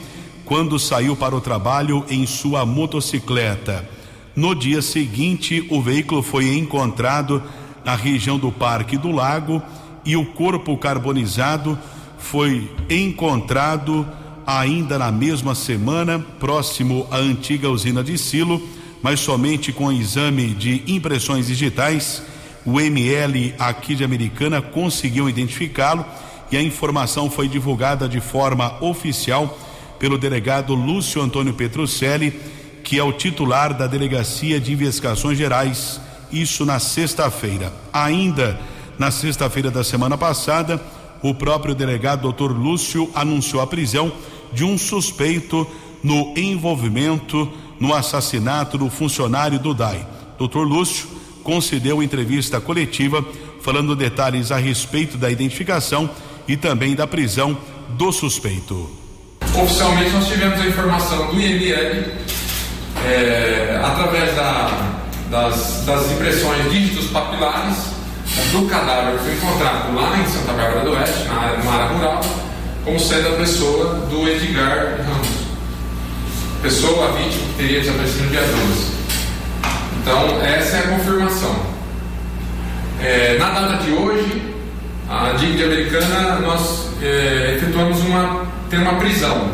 quando 0.45 0.77
saiu 0.77 1.15
para 1.15 1.37
o 1.37 1.41
trabalho 1.41 2.05
em 2.11 2.27
sua 2.27 2.67
motocicleta. 2.67 3.89
No 4.35 4.57
dia 4.57 4.83
seguinte, 4.83 5.65
o 5.71 5.81
veículo 5.81 6.21
foi 6.21 6.57
encontrado 6.57 7.41
na 7.85 7.95
região 7.95 8.39
do 8.39 8.51
Parque 8.51 8.99
do 8.99 9.13
Lago 9.13 9.63
e 10.05 10.17
o 10.17 10.27
corpo 10.27 10.77
carbonizado 10.77 11.79
foi 12.19 12.69
encontrado 12.91 14.05
ainda 14.45 14.99
na 14.99 15.13
mesma 15.13 15.55
semana, 15.55 16.19
próximo 16.41 17.07
à 17.09 17.19
antiga 17.19 17.71
usina 17.71 18.03
de 18.03 18.19
Silo, 18.19 18.61
mas 19.01 19.21
somente 19.21 19.73
com 19.73 19.93
exame 19.93 20.49
de 20.49 20.83
impressões 20.89 21.47
digitais. 21.47 22.21
O 22.65 22.81
ML 22.81 23.55
aqui 23.61 23.95
de 23.95 24.03
Americana 24.03 24.61
conseguiu 24.61 25.29
identificá-lo 25.29 26.05
e 26.53 26.57
a 26.57 26.63
informação 26.63 27.29
foi 27.29 27.49
divulgada 27.49 28.09
de 28.09 28.21
forma 28.21 28.77
oficial 28.81 29.59
pelo 29.99 30.19
delegado 30.19 30.75
Lúcio 30.75 31.21
Antônio 31.21 31.55
Petrucelli 31.55 32.39
que 32.83 32.99
é 32.99 33.05
o 33.05 33.13
titular 33.13 33.73
da 33.73 33.87
Delegacia 33.87 34.61
de 34.61 34.73
Investigações 34.73 35.39
Gerais, 35.39 36.01
isso 36.31 36.67
na 36.67 36.79
sexta-feira. 36.79 37.73
Ainda 37.93 38.61
na 38.99 39.11
sexta-feira 39.11 39.71
da 39.71 39.85
semana 39.85 40.19
passada, 40.19 40.81
o 41.23 41.35
próprio 41.35 41.75
delegado 41.75 42.31
Dr. 42.31 42.51
Lúcio 42.53 43.09
anunciou 43.15 43.63
a 43.63 43.67
prisão 43.67 44.13
de 44.53 44.65
um 44.65 44.77
suspeito 44.77 45.67
no 46.03 46.35
envolvimento 46.37 47.51
no 47.79 47.95
assassinato 47.95 48.77
do 48.77 48.91
funcionário 48.91 49.59
do 49.59 49.73
DAI. 49.73 50.07
Dr. 50.39 50.59
Lúcio 50.59 51.09
concedeu 51.43 52.03
entrevista 52.03 52.61
coletiva 52.61 53.25
falando 53.61 53.97
detalhes 53.97 54.51
a 54.51 54.57
respeito 54.57 55.17
da 55.17 55.31
identificação 55.31 56.11
e 56.47 56.57
também 56.57 56.95
da 56.95 57.07
prisão 57.07 57.57
do 57.91 58.13
suspeito. 58.13 58.91
Oficialmente 59.55 60.11
nós 60.11 60.27
tivemos 60.29 60.61
a 60.61 60.67
informação 60.67 61.27
do 61.27 61.41
IML 61.41 62.05
é, 63.05 63.81
através 63.83 64.35
da, 64.35 64.93
das, 65.31 65.85
das, 65.85 66.11
impressões 66.13 66.71
dígitos 66.71 67.07
papilares 67.07 67.77
do 68.51 68.67
cadáver 68.69 69.19
que 69.19 69.25
foi 69.25 69.35
encontrado 69.35 69.95
lá 69.95 70.19
em 70.19 70.27
Santa 70.27 70.53
Bárbara 70.53 70.85
do 70.85 70.93
Oeste, 70.93 71.25
na 71.25 71.35
área, 71.35 71.71
área 71.71 71.87
rural, 71.97 72.21
como 72.85 72.99
sendo 72.99 73.29
a 73.29 73.37
pessoa 73.37 73.95
do 74.09 74.29
Edgar 74.29 75.01
Ramos. 75.07 75.29
Pessoa, 76.63 77.09
a 77.09 77.13
vítima 77.13 77.47
que 77.49 77.55
teria 77.59 77.81
desaparecido 77.81 78.25
no 78.25 78.31
dia 78.31 78.41
12. 78.41 78.93
Então, 80.01 80.41
essa 80.43 80.77
é 80.77 80.81
a 80.81 80.97
confirmação. 80.97 81.57
É, 83.01 83.37
na 83.39 83.51
data 83.51 83.83
de 83.85 83.91
hoje, 83.91 84.52
a 85.09 85.33
DIG 85.33 85.57
de 85.57 85.65
Americana, 85.65 86.39
nós 86.41 86.89
é, 87.03 87.55
efetuamos 87.57 88.01
uma, 88.01 88.47
tem 88.71 88.81
uma 88.81 88.95
prisão. 88.95 89.51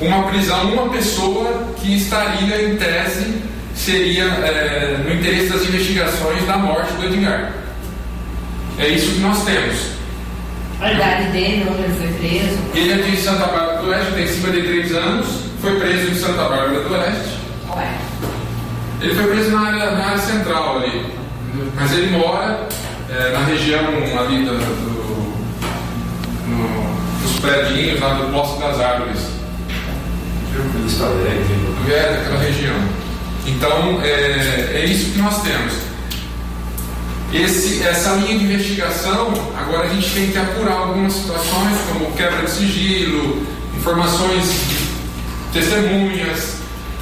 Uma 0.00 0.24
prisão, 0.28 0.72
uma 0.72 0.88
pessoa 0.90 1.72
que 1.76 1.96
estaria 1.96 2.68
em 2.68 2.76
tese, 2.76 3.42
seria 3.74 4.24
é, 4.24 4.98
no 5.04 5.14
interesse 5.14 5.48
das 5.48 5.62
investigações 5.62 6.46
da 6.46 6.56
morte 6.56 6.92
do 6.94 7.06
Edgar. 7.06 7.52
É 8.78 8.88
isso 8.88 9.12
que 9.12 9.20
nós 9.20 9.44
temos. 9.44 9.90
A 10.80 10.92
idade 10.92 11.30
dele, 11.30 11.66
onde 11.70 11.82
ele 11.82 11.94
foi 11.98 12.08
preso? 12.18 12.58
Ele 12.74 12.92
é 12.92 12.96
de 12.96 13.16
Santa 13.18 13.46
Bárbara 13.46 13.82
do 13.82 13.90
Oeste, 13.90 14.12
tem 14.12 14.26
53 14.26 14.94
anos, 14.94 15.26
foi 15.60 15.78
preso 15.78 16.10
em 16.10 16.14
Santa 16.14 16.42
Bárbara 16.48 16.80
do 16.80 16.94
Oeste. 16.94 17.38
Ué. 17.76 17.94
Ele 19.02 19.14
foi 19.14 19.24
preso 19.24 19.50
na 19.50 19.60
área, 19.60 19.90
na 19.90 20.06
área 20.06 20.18
central 20.18 20.78
ali, 20.78 21.06
mas 21.74 21.92
ele 21.92 22.16
mora 22.16 22.66
é, 23.10 23.32
na 23.32 23.40
região 23.44 23.84
ali 24.18 24.44
do, 24.44 24.56
do, 24.56 25.30
no, 26.46 27.22
dos 27.22 27.40
predinhos, 27.40 28.00
lá 28.00 28.14
do 28.14 28.28
Bosque 28.28 28.60
das 28.60 28.80
Árvores. 28.80 29.18
É, 31.88 32.16
daquela 32.16 32.38
região. 32.38 32.76
Então, 33.46 34.00
é, 34.02 34.70
é 34.74 34.84
isso 34.84 35.12
que 35.12 35.18
nós 35.18 35.42
temos. 35.42 35.72
Esse, 37.32 37.82
essa 37.82 38.14
linha 38.14 38.38
de 38.38 38.44
investigação, 38.44 39.32
agora 39.56 39.88
a 39.88 39.94
gente 39.94 40.10
tem 40.10 40.30
que 40.30 40.38
apurar 40.38 40.74
algumas 40.74 41.12
situações, 41.12 41.78
como 41.88 42.12
quebra 42.12 42.44
de 42.44 42.50
sigilo, 42.50 43.46
informações 43.76 44.44
de 44.44 45.60
testemunhas, 45.60 46.56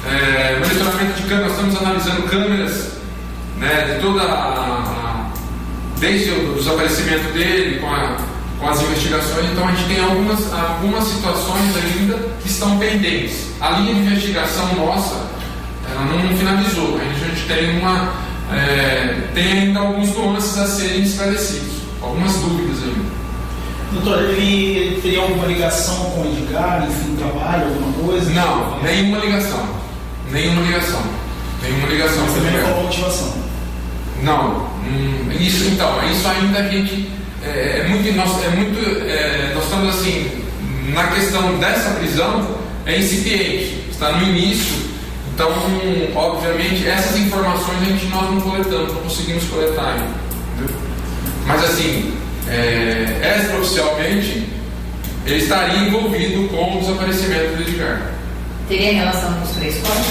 é, 0.07 0.59
monitoramento 0.59 1.21
de 1.21 1.27
câmeras, 1.27 1.51
nós 1.51 1.67
estamos 1.67 1.81
analisando 1.81 2.23
câmeras 2.23 2.89
né, 3.57 3.93
de 3.95 4.01
toda 4.01 4.21
a, 4.21 5.07
a 5.07 5.08
desde 5.99 6.31
o 6.31 6.53
desaparecimento 6.55 7.31
dele, 7.33 7.79
com, 7.79 7.87
a, 7.87 8.17
com 8.59 8.69
as 8.69 8.81
investigações, 8.81 9.51
então 9.51 9.67
a 9.67 9.71
gente 9.71 9.87
tem 9.87 10.03
algumas, 10.03 10.53
algumas 10.53 11.03
situações 11.05 11.75
ainda 11.75 12.17
que 12.41 12.47
estão 12.47 12.77
pendentes. 12.77 13.47
A 13.59 13.71
linha 13.71 13.95
de 13.95 14.01
investigação 14.01 14.73
nossa, 14.75 15.15
ela 15.89 16.05
não 16.05 16.37
finalizou, 16.37 16.97
a 16.99 17.27
gente 17.27 17.47
tem 17.47 17.79
uma 17.79 18.29
é, 18.51 19.29
tem 19.33 19.51
ainda 19.51 19.79
alguns 19.79 20.09
nuances 20.15 20.57
a 20.57 20.67
serem 20.67 21.03
esclarecidos, 21.03 21.83
algumas 22.01 22.33
dúvidas 22.33 22.83
ainda. 22.83 23.19
Doutor, 23.91 24.23
ele 24.23 24.99
teria 25.01 25.19
alguma 25.19 25.47
ligação 25.47 25.95
com 26.11 26.21
o 26.21 26.25
Edgar, 26.25 26.87
enfim, 26.87 27.15
trabalho, 27.15 27.65
alguma 27.65 28.07
coisa? 28.07 28.29
Não, 28.31 28.81
nenhuma 28.81 29.17
ligação. 29.17 29.67
Nenhuma 30.31 30.61
ligação. 30.61 31.01
Nenhuma 31.63 31.87
ligação. 31.87 32.25
Também 32.27 32.61
qual 32.61 32.79
a 32.79 32.83
motivação? 32.83 33.48
Não. 34.23 34.69
Hum, 34.85 35.31
isso 35.39 35.65
então, 35.65 35.99
isso 36.11 36.27
ainda 36.27 36.59
a 36.59 36.67
gente. 36.67 37.09
É, 37.43 37.83
é 37.83 37.87
muito. 37.87 38.15
Nós, 38.15 38.43
é 38.43 38.49
muito 38.49 38.79
é, 39.09 39.51
nós 39.53 39.63
estamos 39.63 39.95
assim, 39.95 40.43
na 40.93 41.07
questão 41.07 41.57
dessa 41.57 41.91
prisão, 41.91 42.47
é 42.85 42.97
incipiente. 42.99 43.85
Está 43.91 44.11
no 44.13 44.27
início 44.27 44.89
então, 45.39 45.53
obviamente, 46.15 46.85
essas 46.85 47.15
informações 47.17 47.81
a 47.81 47.85
gente 47.85 48.07
nós 48.07 48.29
não 48.29 48.41
coletamos, 48.41 48.93
não 48.93 49.01
conseguimos 49.03 49.45
coletar 49.45 49.93
ainda. 49.93 50.09
Entendeu? 50.57 50.75
Mas 51.45 51.63
assim, 51.63 52.13
é, 52.49 53.37
extraoficialmente, 53.39 54.49
ele 55.25 55.37
estaria 55.37 55.79
envolvido 55.87 56.49
com 56.49 56.75
o 56.75 56.81
desaparecimento 56.81 57.55
do 57.55 57.61
Edgar. 57.61 58.11
Teria 58.67 58.91
relação 58.91 59.33
com 59.33 59.45
os 59.45 59.51
três 59.51 59.77
corpos? 59.77 60.05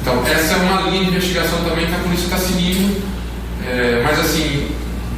Então, 0.00 0.26
essa 0.26 0.54
é 0.54 0.56
uma 0.56 0.90
linha 0.90 1.04
de 1.04 1.10
investigação 1.10 1.62
também 1.62 1.86
que 1.86 1.94
a 1.94 1.98
polícia 1.98 2.24
está 2.24 2.38
seguindo, 2.38 3.00
é, 3.66 4.02
mas 4.02 4.18
assim, 4.18 4.68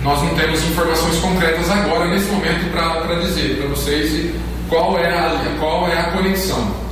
nós 0.03 0.23
não 0.23 0.35
temos 0.35 0.63
informações 0.65 1.17
concretas 1.19 1.71
agora, 1.71 2.07
nesse 2.07 2.27
momento, 2.27 2.71
para 2.71 3.15
dizer 3.21 3.57
para 3.57 3.69
vocês 3.69 4.33
qual 4.69 4.99
é, 4.99 5.09
a, 5.09 5.57
qual 5.59 5.89
é 5.89 5.99
a 5.99 6.05
conexão. 6.05 6.85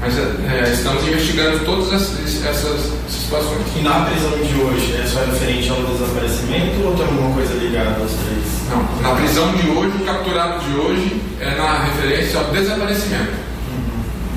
Mas 0.00 0.16
é, 0.16 0.22
é, 0.22 0.72
estamos 0.72 1.06
investigando 1.06 1.64
todas 1.64 1.92
essas, 1.92 2.44
essas, 2.44 2.92
situações. 3.08 3.66
E 3.76 3.80
na 3.80 4.06
prisão 4.06 4.30
de 4.30 4.60
hoje 4.60 4.94
é 4.96 5.04
só 5.06 5.20
referente 5.24 5.68
ao 5.70 5.82
desaparecimento 5.82 6.86
ou 6.86 6.94
tem 6.94 7.04
alguma 7.04 7.34
coisa 7.34 7.52
ligada 7.54 8.00
aos 8.00 8.12
três? 8.12 8.44
Não, 8.70 9.02
na 9.02 9.16
prisão 9.16 9.52
de 9.52 9.68
hoje, 9.68 9.96
o 10.00 10.04
capturado 10.04 10.60
de 10.60 10.76
hoje 10.76 11.20
é 11.40 11.54
na 11.56 11.84
referência 11.84 12.38
ao 12.38 12.44
desaparecimento. 12.46 13.32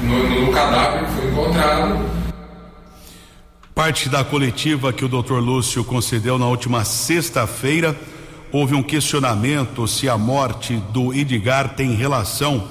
Uhum. 0.04 0.10
No, 0.10 0.46
no 0.48 0.52
cadáver 0.52 1.06
que 1.06 1.12
foi 1.14 1.30
encontrado. 1.30 2.21
Parte 3.82 4.08
da 4.10 4.24
coletiva 4.24 4.94
que 4.94 5.04
o 5.04 5.08
Dr. 5.08 5.40
Lúcio 5.40 5.84
concedeu 5.84 6.38
na 6.38 6.46
última 6.46 6.86
sexta-feira, 6.86 8.00
houve 8.52 8.76
um 8.76 8.84
questionamento 8.84 9.88
se 9.88 10.08
a 10.08 10.20
morte 10.20 10.76
do 10.94 11.12
Edgar 11.12 11.70
tem 11.70 11.96
relação 11.96 12.68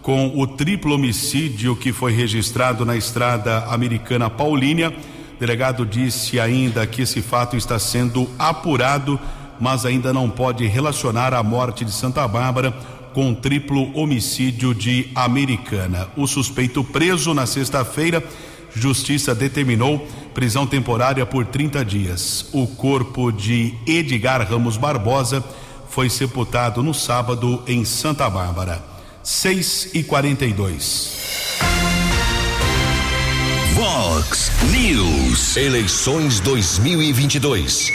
com 0.00 0.28
o 0.38 0.46
triplo 0.46 0.94
homicídio 0.94 1.74
que 1.74 1.92
foi 1.92 2.12
registrado 2.12 2.84
na 2.84 2.94
estrada 2.94 3.64
americana 3.64 4.30
Paulínia. 4.30 4.90
O 4.90 5.40
delegado 5.40 5.84
disse 5.84 6.38
ainda 6.38 6.86
que 6.86 7.02
esse 7.02 7.20
fato 7.20 7.56
está 7.56 7.76
sendo 7.76 8.30
apurado, 8.38 9.18
mas 9.58 9.84
ainda 9.84 10.12
não 10.12 10.30
pode 10.30 10.64
relacionar 10.68 11.34
a 11.34 11.42
morte 11.42 11.84
de 11.84 11.90
Santa 11.90 12.28
Bárbara 12.28 12.72
com 13.12 13.32
o 13.32 13.34
triplo 13.34 13.90
homicídio 13.98 14.72
de 14.72 15.10
Americana. 15.16 16.06
O 16.16 16.28
suspeito 16.28 16.84
preso 16.84 17.34
na 17.34 17.44
sexta-feira, 17.44 18.22
justiça 18.72 19.34
determinou 19.34 20.06
prisão 20.34 20.66
temporária 20.66 21.24
por 21.24 21.46
30 21.46 21.84
dias. 21.84 22.46
O 22.52 22.66
corpo 22.66 23.30
de 23.30 23.72
Edgar 23.86 24.46
Ramos 24.46 24.76
Barbosa 24.76 25.42
foi 25.88 26.10
sepultado 26.10 26.82
no 26.82 26.92
sábado 26.92 27.62
em 27.68 27.84
Santa 27.84 28.28
Bárbara. 28.28 28.82
6 29.22 29.90
e 29.94 30.02
42. 30.02 31.58
Vox 33.74 34.50
News. 34.70 35.56
Eleições 35.56 36.40
2022. 36.40 37.88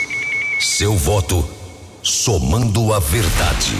Seu 0.61 0.95
voto 0.95 1.47
somando 2.01 2.93
a 2.93 2.99
verdade. 2.99 3.75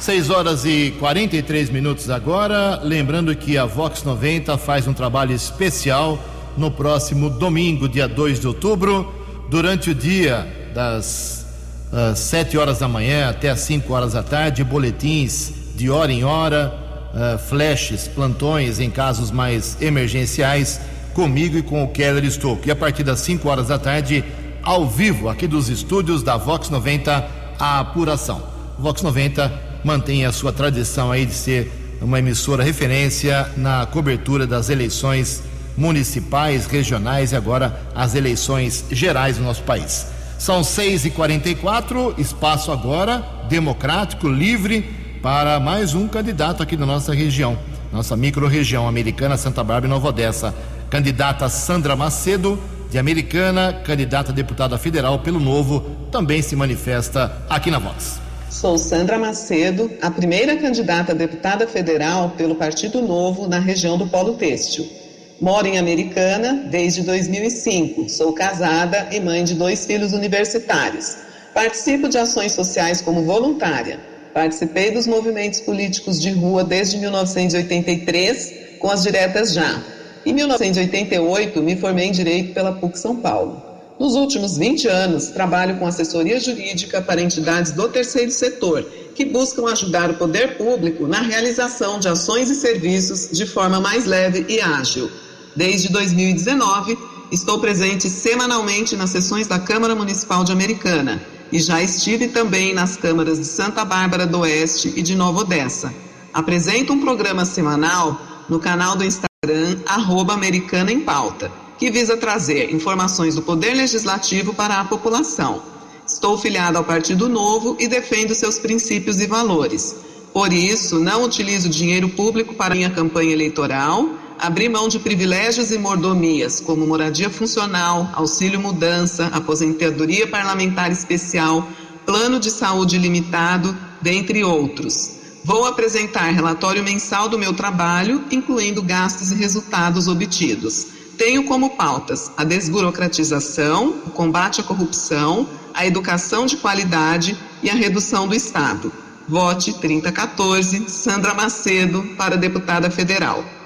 6 0.00 0.30
horas 0.30 0.64
e 0.64 0.94
43 0.98 1.70
minutos 1.70 2.10
agora. 2.10 2.80
Lembrando 2.82 3.34
que 3.36 3.56
a 3.56 3.64
Vox 3.64 4.02
90 4.02 4.58
faz 4.58 4.88
um 4.88 4.92
trabalho 4.92 5.32
especial 5.32 6.18
no 6.56 6.70
próximo 6.70 7.30
domingo, 7.30 7.88
dia 7.88 8.08
2 8.08 8.40
de 8.40 8.46
outubro, 8.46 9.12
durante 9.48 9.90
o 9.90 9.94
dia 9.94 10.70
das 10.74 11.46
uh, 11.92 12.14
7 12.14 12.56
horas 12.56 12.78
da 12.78 12.88
manhã 12.88 13.28
até 13.28 13.50
as 13.50 13.60
5 13.60 13.92
horas 13.92 14.12
da 14.12 14.22
tarde, 14.22 14.62
boletins 14.62 15.52
de 15.74 15.90
hora 15.90 16.12
em 16.12 16.24
hora, 16.24 16.74
uh, 17.14 17.38
flashes, 17.38 18.06
plantões 18.08 18.78
em 18.78 18.90
casos 18.90 19.30
mais 19.30 19.76
emergenciais, 19.80 20.80
comigo 21.14 21.58
e 21.58 21.62
com 21.62 21.82
o 21.82 21.88
Keller 21.88 22.24
Stouco. 22.30 22.68
E 22.68 22.70
a 22.70 22.76
partir 22.76 23.02
das 23.02 23.20
5 23.20 23.48
horas 23.48 23.68
da 23.68 23.78
tarde, 23.78 24.24
ao 24.62 24.86
vivo, 24.86 25.28
aqui 25.28 25.46
dos 25.46 25.68
estúdios 25.68 26.22
da 26.22 26.36
Vox 26.36 26.68
90, 26.68 27.26
a 27.58 27.80
apuração. 27.80 28.42
Vox 28.78 29.02
90 29.02 29.52
mantém 29.84 30.24
a 30.24 30.32
sua 30.32 30.52
tradição 30.52 31.10
aí 31.10 31.24
de 31.24 31.34
ser 31.34 31.98
uma 32.00 32.18
emissora 32.18 32.62
referência 32.62 33.50
na 33.56 33.86
cobertura 33.86 34.46
das 34.46 34.70
eleições 34.70 35.42
municipais, 35.80 36.66
regionais 36.66 37.32
e 37.32 37.36
agora 37.36 37.80
as 37.94 38.14
eleições 38.14 38.84
gerais 38.90 39.38
do 39.38 39.42
nosso 39.42 39.62
país. 39.62 40.06
São 40.38 40.60
6h44, 40.60 42.18
espaço 42.18 42.70
agora 42.70 43.24
democrático, 43.48 44.28
livre 44.28 44.82
para 45.22 45.58
mais 45.58 45.94
um 45.94 46.06
candidato 46.06 46.62
aqui 46.62 46.76
da 46.76 46.86
nossa 46.86 47.14
região, 47.14 47.58
nossa 47.90 48.16
microrregião 48.16 48.86
americana 48.86 49.36
Santa 49.36 49.64
Bárbara 49.64 49.86
e 49.86 49.90
Nova 49.90 50.08
Odessa. 50.08 50.54
Candidata 50.90 51.48
Sandra 51.48 51.94
Macedo, 51.94 52.58
de 52.90 52.98
Americana, 52.98 53.72
candidata 53.84 54.32
a 54.32 54.34
deputada 54.34 54.76
federal 54.76 55.20
pelo 55.20 55.38
Novo, 55.38 55.80
também 56.10 56.42
se 56.42 56.56
manifesta 56.56 57.32
aqui 57.48 57.70
na 57.70 57.78
Voz. 57.78 58.20
Sou 58.50 58.76
Sandra 58.76 59.16
Macedo, 59.16 59.90
a 60.02 60.10
primeira 60.10 60.56
candidata 60.56 61.12
a 61.12 61.14
deputada 61.14 61.66
federal 61.68 62.30
pelo 62.30 62.56
Partido 62.56 63.00
Novo 63.00 63.46
na 63.46 63.60
região 63.60 63.96
do 63.96 64.08
Polo 64.08 64.34
Têxtil. 64.34 64.99
Moro 65.40 65.66
em 65.66 65.78
Americana 65.78 66.68
desde 66.70 67.00
2005. 67.00 68.10
Sou 68.10 68.34
casada 68.34 69.08
e 69.10 69.18
mãe 69.18 69.42
de 69.42 69.54
dois 69.54 69.86
filhos 69.86 70.12
universitários. 70.12 71.16
Participo 71.54 72.10
de 72.10 72.18
ações 72.18 72.52
sociais 72.52 73.00
como 73.00 73.24
voluntária. 73.24 73.98
Participei 74.34 74.90
dos 74.90 75.06
movimentos 75.06 75.60
políticos 75.60 76.20
de 76.20 76.30
rua 76.30 76.62
desde 76.62 76.98
1983, 76.98 78.78
com 78.78 78.90
as 78.90 79.02
diretas 79.02 79.54
já. 79.54 79.82
Em 80.26 80.34
1988, 80.34 81.62
me 81.62 81.74
formei 81.74 82.08
em 82.08 82.12
Direito 82.12 82.52
pela 82.52 82.72
PUC 82.72 82.98
São 82.98 83.16
Paulo. 83.16 83.62
Nos 83.98 84.16
últimos 84.16 84.58
20 84.58 84.88
anos, 84.88 85.28
trabalho 85.28 85.78
com 85.78 85.86
assessoria 85.86 86.38
jurídica 86.38 87.00
para 87.00 87.20
entidades 87.20 87.72
do 87.72 87.88
terceiro 87.88 88.30
setor, 88.30 88.82
que 89.14 89.24
buscam 89.24 89.70
ajudar 89.72 90.10
o 90.10 90.14
poder 90.14 90.58
público 90.58 91.06
na 91.06 91.22
realização 91.22 91.98
de 91.98 92.08
ações 92.08 92.50
e 92.50 92.54
serviços 92.54 93.30
de 93.30 93.46
forma 93.46 93.80
mais 93.80 94.04
leve 94.04 94.44
e 94.46 94.60
ágil. 94.60 95.10
Desde 95.54 95.88
2019, 95.88 96.96
estou 97.30 97.58
presente 97.58 98.08
semanalmente 98.08 98.96
nas 98.96 99.10
sessões 99.10 99.46
da 99.46 99.58
Câmara 99.58 99.94
Municipal 99.94 100.44
de 100.44 100.52
Americana 100.52 101.20
e 101.52 101.58
já 101.58 101.82
estive 101.82 102.28
também 102.28 102.72
nas 102.72 102.96
câmaras 102.96 103.38
de 103.38 103.44
Santa 103.44 103.84
Bárbara 103.84 104.26
do 104.26 104.40
Oeste 104.40 104.92
e 104.96 105.02
de 105.02 105.16
Nova 105.16 105.40
Odessa. 105.40 105.92
Apresento 106.32 106.92
um 106.92 107.00
programa 107.00 107.44
semanal 107.44 108.20
no 108.48 108.60
canal 108.60 108.96
do 108.96 109.04
Instagram 109.04 109.78
arroba 109.86 110.34
Americana 110.34 110.92
em 110.92 111.00
Pauta, 111.00 111.50
que 111.78 111.90
visa 111.90 112.16
trazer 112.16 112.72
informações 112.72 113.34
do 113.34 113.42
Poder 113.42 113.74
Legislativo 113.74 114.54
para 114.54 114.80
a 114.80 114.84
população. 114.84 115.62
Estou 116.06 116.38
filiado 116.38 116.78
ao 116.78 116.84
Partido 116.84 117.28
Novo 117.28 117.76
e 117.80 117.88
defendo 117.88 118.34
seus 118.34 118.58
princípios 118.58 119.20
e 119.20 119.26
valores. 119.26 119.96
Por 120.32 120.52
isso, 120.52 121.00
não 121.00 121.24
utilizo 121.24 121.68
dinheiro 121.68 122.08
público 122.08 122.54
para 122.54 122.74
minha 122.74 122.90
campanha 122.90 123.32
eleitoral, 123.32 124.08
abri 124.40 124.68
mão 124.68 124.88
de 124.88 124.98
privilégios 124.98 125.70
e 125.70 125.78
mordomias, 125.78 126.60
como 126.60 126.86
moradia 126.86 127.28
funcional, 127.28 128.10
auxílio 128.14 128.58
mudança, 128.58 129.26
aposentadoria 129.26 130.26
parlamentar 130.26 130.90
especial, 130.90 131.68
plano 132.06 132.40
de 132.40 132.50
saúde 132.50 132.98
limitado, 132.98 133.76
dentre 134.00 134.42
outros. 134.42 135.18
Vou 135.44 135.66
apresentar 135.66 136.30
relatório 136.30 136.82
mensal 136.82 137.28
do 137.28 137.38
meu 137.38 137.52
trabalho, 137.52 138.24
incluindo 138.30 138.82
gastos 138.82 139.30
e 139.30 139.34
resultados 139.34 140.08
obtidos. 140.08 140.86
Tenho 141.18 141.44
como 141.44 141.76
pautas 141.76 142.30
a 142.36 142.44
desburocratização, 142.44 143.90
o 144.06 144.10
combate 144.10 144.60
à 144.62 144.64
corrupção, 144.64 145.46
a 145.74 145.86
educação 145.86 146.46
de 146.46 146.56
qualidade 146.56 147.36
e 147.62 147.68
a 147.68 147.74
redução 147.74 148.26
do 148.26 148.34
Estado. 148.34 148.90
Vote 149.28 149.74
3014, 149.74 150.88
Sandra 150.88 151.34
Macedo, 151.34 152.02
para 152.16 152.36
deputada 152.36 152.90
federal. 152.90 153.59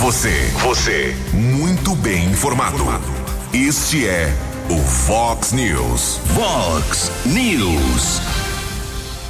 Você, 0.00 0.50
você, 0.62 1.14
muito 1.34 1.94
bem 1.94 2.30
informado. 2.30 2.84
Este 3.52 4.08
é 4.08 4.34
o 4.70 4.78
Fox 4.78 5.52
News. 5.52 6.18
Fox 6.34 7.12
News. 7.26 8.18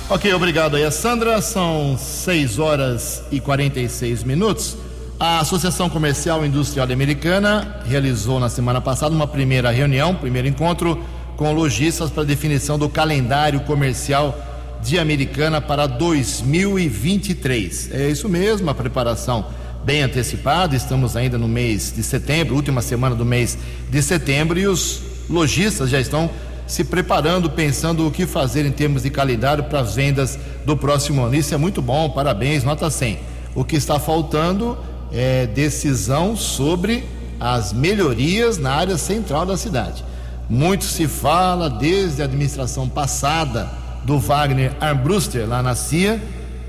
Ok, 0.08 0.32
obrigado 0.32 0.76
aí, 0.76 0.88
Sandra. 0.92 1.42
São 1.42 1.98
6 1.98 2.60
horas 2.60 3.20
e 3.32 3.40
46 3.40 4.22
minutos. 4.22 4.76
A 5.18 5.40
Associação 5.40 5.90
Comercial 5.90 6.46
Industrial 6.46 6.86
Americana 6.88 7.80
realizou 7.84 8.38
na 8.38 8.48
semana 8.48 8.80
passada 8.80 9.12
uma 9.12 9.26
primeira 9.26 9.72
reunião, 9.72 10.14
primeiro 10.14 10.46
encontro 10.46 11.04
com 11.36 11.52
lojistas 11.52 12.10
para 12.10 12.22
definição 12.22 12.78
do 12.78 12.88
calendário 12.88 13.58
comercial 13.62 14.38
de 14.80 15.00
Americana 15.00 15.60
para 15.60 15.88
2023. 15.88 17.90
É 17.92 18.08
isso 18.08 18.28
mesmo, 18.28 18.70
a 18.70 18.74
preparação 18.74 19.58
bem 19.90 20.02
antecipada. 20.02 20.76
Estamos 20.76 21.16
ainda 21.16 21.36
no 21.36 21.48
mês 21.48 21.92
de 21.92 22.04
setembro, 22.04 22.54
última 22.54 22.80
semana 22.80 23.16
do 23.16 23.24
mês 23.24 23.58
de 23.90 24.00
setembro, 24.00 24.56
e 24.56 24.68
os 24.68 25.02
lojistas 25.28 25.90
já 25.90 25.98
estão 25.98 26.30
se 26.64 26.84
preparando, 26.84 27.50
pensando 27.50 28.06
o 28.06 28.10
que 28.12 28.24
fazer 28.24 28.64
em 28.64 28.70
termos 28.70 29.02
de 29.02 29.10
calendário 29.10 29.64
para 29.64 29.80
as 29.80 29.96
vendas 29.96 30.38
do 30.64 30.76
próximo 30.76 31.24
ano. 31.24 31.34
Isso 31.34 31.52
é 31.52 31.56
muito 31.56 31.82
bom, 31.82 32.08
parabéns, 32.08 32.62
nota 32.62 32.88
100. 32.88 33.18
O 33.52 33.64
que 33.64 33.74
está 33.74 33.98
faltando 33.98 34.78
é 35.12 35.48
decisão 35.48 36.36
sobre 36.36 37.02
as 37.40 37.72
melhorias 37.72 38.58
na 38.58 38.70
área 38.70 38.96
central 38.96 39.44
da 39.44 39.56
cidade. 39.56 40.04
Muito 40.48 40.84
se 40.84 41.08
fala 41.08 41.68
desde 41.68 42.22
a 42.22 42.26
administração 42.26 42.88
passada 42.88 43.68
do 44.04 44.20
Wagner 44.20 44.72
Armbruster 44.80 45.48
lá 45.48 45.64
na 45.64 45.74
CIA. 45.74 46.22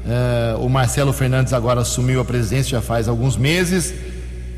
É, 0.06 0.56
o 0.58 0.68
Marcelo 0.68 1.14
Fernandes 1.14 1.54
agora 1.54 1.82
assumiu 1.82 2.22
a 2.22 2.26
presidência 2.26 2.72
já 2.72 2.82
faz 2.82 3.08
alguns 3.08 3.38
meses. 3.38 3.94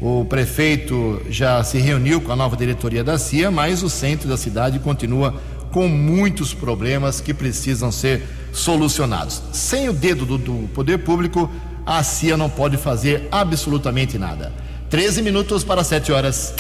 O 0.02 0.26
prefeito 0.26 1.22
já 1.30 1.64
se 1.64 1.78
reuniu 1.78 2.20
com 2.20 2.32
a 2.32 2.36
nova 2.36 2.58
diretoria 2.58 3.04
da 3.04 3.18
CIA, 3.18 3.50
mas 3.50 3.84
o 3.84 3.90
centro 3.90 4.28
da 4.28 4.36
cidade 4.36 4.80
continua 4.80 5.34
com 5.72 5.88
muitos 5.88 6.54
problemas 6.54 7.20
que 7.20 7.34
precisam 7.34 7.92
ser 7.92 8.24
solucionados. 8.52 9.42
Sem 9.52 9.90
o 9.90 9.94
dedo 9.94 10.26
do, 10.26 10.38
do 10.38 10.68
poder 10.74 11.00
público, 11.00 11.50
a 11.86 12.04
CIA 12.04 12.38
não 12.38 12.50
pode 12.50 12.78
fazer 12.78 13.28
absolutamente 13.32 14.18
nada. 14.18 14.52
13 14.90 15.22
minutos 15.22 15.64
para 15.64 15.84
7 15.84 16.12
horas. 16.12 16.54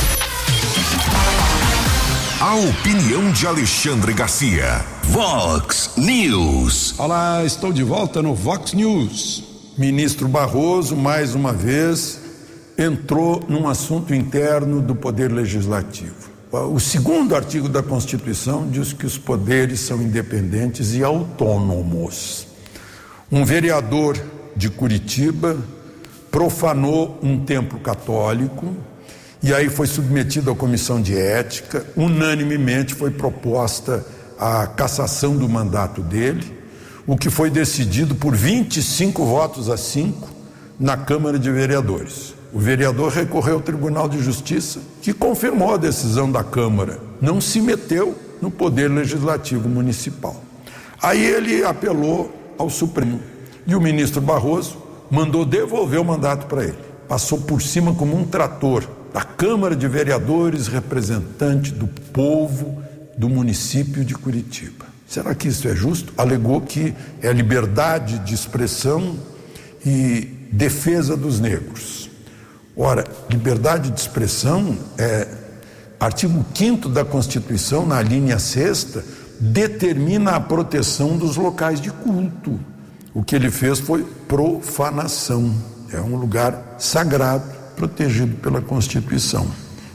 A 2.45 2.55
opinião 2.55 3.31
de 3.31 3.47
Alexandre 3.47 4.11
Garcia. 4.11 4.83
Vox 5.03 5.91
News. 5.95 6.93
Olá, 6.99 7.41
estou 7.45 7.71
de 7.71 7.83
volta 7.83 8.21
no 8.21 8.35
Vox 8.35 8.73
News. 8.73 9.45
Ministro 9.77 10.27
Barroso, 10.27 10.93
mais 10.93 11.35
uma 11.35 11.53
vez, 11.53 12.19
entrou 12.77 13.41
num 13.47 13.65
assunto 13.65 14.13
interno 14.13 14.81
do 14.81 14.93
Poder 14.93 15.31
Legislativo. 15.31 16.31
O 16.51 16.81
segundo 16.81 17.33
artigo 17.33 17.69
da 17.69 17.81
Constituição 17.81 18.69
diz 18.69 18.91
que 18.91 19.05
os 19.05 19.17
poderes 19.17 19.79
são 19.79 20.01
independentes 20.01 20.93
e 20.95 21.01
autônomos. 21.01 22.45
Um 23.31 23.45
vereador 23.45 24.21
de 24.53 24.69
Curitiba 24.69 25.55
profanou 26.29 27.17
um 27.23 27.39
templo 27.39 27.79
católico 27.79 28.75
e 29.43 29.53
aí 29.53 29.69
foi 29.69 29.85
submetido 29.87 30.49
à 30.49 30.55
comissão 30.55 31.01
de 31.01 31.17
ética. 31.17 31.85
Unanimemente 31.97 32.95
foi 32.95 33.11
proposta 33.11 34.05
a 34.39 34.65
cassação 34.65 35.35
do 35.35 35.49
mandato 35.49 36.01
dele, 36.01 36.57
o 37.05 37.17
que 37.17 37.29
foi 37.29 37.49
decidido 37.49 38.15
por 38.15 38.33
25 38.33 39.25
votos 39.25 39.69
a 39.69 39.75
5 39.75 40.29
na 40.79 40.95
Câmara 40.95 41.37
de 41.37 41.51
Vereadores. 41.51 42.33
O 42.53 42.59
vereador 42.59 43.11
recorreu 43.11 43.55
ao 43.55 43.61
Tribunal 43.61 44.07
de 44.07 44.23
Justiça, 44.23 44.79
que 45.01 45.11
confirmou 45.11 45.73
a 45.73 45.77
decisão 45.77 46.31
da 46.31 46.43
Câmara, 46.43 46.99
não 47.21 47.41
se 47.41 47.59
meteu 47.59 48.17
no 48.41 48.49
poder 48.49 48.89
legislativo 48.89 49.67
municipal. 49.67 50.41
Aí 51.01 51.21
ele 51.21 51.65
apelou 51.65 52.33
ao 52.57 52.69
Supremo 52.69 53.19
e 53.67 53.75
o 53.75 53.81
ministro 53.81 54.21
Barroso 54.21 54.77
mandou 55.11 55.43
devolver 55.43 55.99
o 55.99 56.05
mandato 56.05 56.45
para 56.45 56.63
ele. 56.63 56.77
Passou 57.09 57.41
por 57.41 57.61
cima 57.61 57.93
como 57.93 58.15
um 58.15 58.25
trator 58.25 58.87
da 59.13 59.21
Câmara 59.21 59.75
de 59.75 59.87
Vereadores, 59.87 60.67
representante 60.67 61.71
do 61.71 61.87
povo 61.87 62.81
do 63.15 63.29
município 63.29 64.03
de 64.03 64.15
Curitiba. 64.15 64.85
Será 65.07 65.35
que 65.35 65.47
isso 65.47 65.67
é 65.67 65.75
justo? 65.75 66.11
Alegou 66.17 66.59
que 66.59 66.95
é 67.21 67.31
liberdade 67.31 68.17
de 68.19 68.33
expressão 68.33 69.15
e 69.85 70.47
defesa 70.51 71.15
dos 71.15 71.39
negros. 71.39 72.09
Ora, 72.75 73.05
liberdade 73.29 73.91
de 73.91 73.99
expressão 73.99 74.75
é 74.97 75.27
artigo 75.99 76.43
5 76.55 76.89
da 76.89 77.05
Constituição, 77.05 77.85
na 77.85 78.01
linha 78.01 78.39
sexta, 78.39 79.05
determina 79.39 80.31
a 80.31 80.39
proteção 80.39 81.15
dos 81.17 81.37
locais 81.37 81.79
de 81.79 81.91
culto. 81.91 82.59
O 83.13 83.23
que 83.23 83.35
ele 83.35 83.51
fez 83.51 83.79
foi 83.79 84.03
profanação. 84.27 85.53
É 85.91 86.01
um 86.01 86.15
lugar 86.15 86.77
sagrado, 86.79 87.52
protegido 87.75 88.35
pela 88.37 88.61
Constituição. 88.61 89.47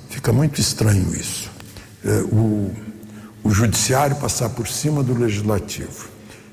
Fica 0.09 0.33
muito 0.33 0.61
estranho 0.61 1.15
isso. 1.15 1.51
É, 2.05 2.21
o, 2.33 2.75
o 3.43 3.51
Judiciário 3.51 4.17
passar 4.17 4.51
por 4.51 4.67
cima 4.67 5.03
do 5.03 5.15
Legislativo. 5.19 6.09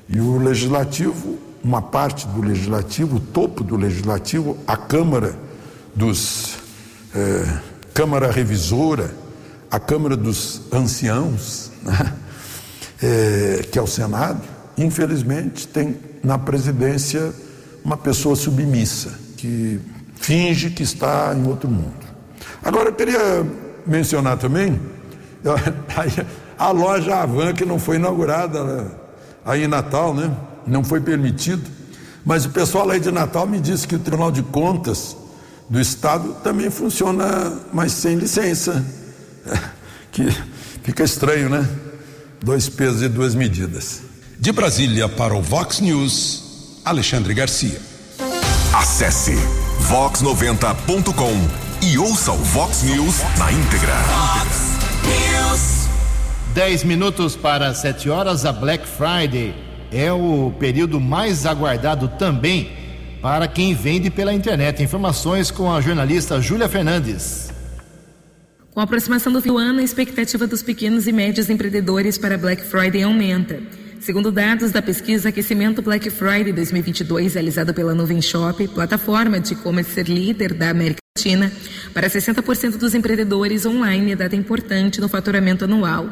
E 0.08 0.20
o 0.20 0.38
Legislativo, 0.38 1.38
uma 1.62 1.82
parte 1.82 2.26
do 2.28 2.40
Legislativo, 2.40 3.16
o 3.16 3.20
topo 3.20 3.64
do 3.64 3.76
Legislativo, 3.76 4.56
a 4.66 4.76
Câmara 4.76 5.36
dos. 5.94 6.56
É, 7.14 7.76
Câmara 7.94 8.30
Revisora, 8.30 9.14
a 9.70 9.80
Câmara 9.80 10.16
dos 10.16 10.60
Anciãos, 10.70 11.72
né? 11.82 12.12
é, 13.02 13.66
que 13.72 13.78
é 13.78 13.82
o 13.82 13.86
Senado, 13.86 14.42
infelizmente 14.76 15.66
tem 15.66 15.96
na 16.22 16.38
presidência 16.38 17.32
uma 17.84 17.96
pessoa 17.96 18.36
submissa, 18.36 19.18
que 19.36 19.80
finge 20.26 20.70
que 20.70 20.82
está 20.82 21.32
em 21.36 21.46
outro 21.46 21.70
mundo. 21.70 22.04
Agora, 22.64 22.88
eu 22.88 22.94
queria 22.94 23.46
mencionar 23.86 24.36
também 24.36 24.80
a 26.58 26.70
loja 26.72 27.14
Avan, 27.22 27.54
que 27.54 27.64
não 27.64 27.78
foi 27.78 27.94
inaugurada 27.94 28.64
né, 28.64 28.90
aí 29.44 29.62
em 29.62 29.68
Natal, 29.68 30.12
né? 30.12 30.36
Não 30.66 30.82
foi 30.82 31.00
permitido. 31.00 31.62
Mas 32.24 32.44
o 32.44 32.50
pessoal 32.50 32.90
aí 32.90 32.98
de 32.98 33.12
Natal 33.12 33.46
me 33.46 33.60
disse 33.60 33.86
que 33.86 33.94
o 33.94 34.00
Tribunal 34.00 34.32
de 34.32 34.42
Contas 34.42 35.16
do 35.70 35.80
Estado 35.80 36.34
também 36.42 36.70
funciona, 36.70 37.60
mas 37.72 37.92
sem 37.92 38.16
licença. 38.16 38.84
Que 40.10 40.34
fica 40.82 41.04
estranho, 41.04 41.50
né? 41.50 41.68
Dois 42.42 42.70
pesos 42.70 43.02
e 43.02 43.08
duas 43.08 43.34
medidas. 43.34 44.00
De 44.38 44.50
Brasília 44.50 45.10
para 45.10 45.34
o 45.34 45.42
Vox 45.42 45.78
News, 45.80 46.80
Alexandre 46.86 47.34
Garcia. 47.34 47.78
Acesse 48.72 49.36
vox90.com 49.82 51.86
e 51.86 51.98
ouça 51.98 52.32
o 52.32 52.36
Vox 52.36 52.82
News 52.82 53.22
na 53.38 53.52
íntegra. 53.52 53.94
Fox 53.94 54.78
News. 55.04 55.86
10 56.54 56.84
minutos 56.84 57.36
para 57.36 57.72
7 57.72 58.10
horas, 58.10 58.44
a 58.44 58.52
Black 58.52 58.86
Friday 58.86 59.54
é 59.92 60.12
o 60.12 60.52
período 60.58 61.00
mais 61.00 61.46
aguardado 61.46 62.08
também 62.18 62.72
para 63.22 63.46
quem 63.46 63.74
vende 63.74 64.10
pela 64.10 64.32
internet. 64.32 64.82
Informações 64.82 65.50
com 65.50 65.72
a 65.72 65.80
jornalista 65.80 66.40
Júlia 66.40 66.68
Fernandes. 66.68 67.50
Com 68.72 68.80
a 68.80 68.84
aproximação 68.84 69.32
do 69.32 69.40
fim 69.40 69.48
do 69.48 69.58
ano, 69.58 69.80
a 69.80 69.82
expectativa 69.82 70.46
dos 70.46 70.62
pequenos 70.62 71.06
e 71.06 71.12
médios 71.12 71.48
empreendedores 71.48 72.18
para 72.18 72.36
Black 72.36 72.62
Friday 72.62 73.02
aumenta. 73.02 73.60
Segundo 74.06 74.30
dados 74.30 74.70
da 74.70 74.80
pesquisa 74.80 75.30
Aquecimento 75.30 75.82
Black 75.82 76.08
Friday 76.10 76.52
2022, 76.52 77.34
realizado 77.34 77.74
pela 77.74 77.92
Nuvem 77.92 78.22
Shop, 78.22 78.68
plataforma 78.68 79.40
de 79.40 79.54
e-commerce 79.54 80.00
líder 80.04 80.54
da 80.54 80.70
América 80.70 81.00
Latina, 81.18 81.50
para 81.92 82.08
60% 82.08 82.76
dos 82.76 82.94
empreendedores 82.94 83.66
online 83.66 84.12
é 84.12 84.14
data 84.14 84.36
importante 84.36 85.00
no 85.00 85.08
faturamento 85.08 85.64
anual. 85.64 86.08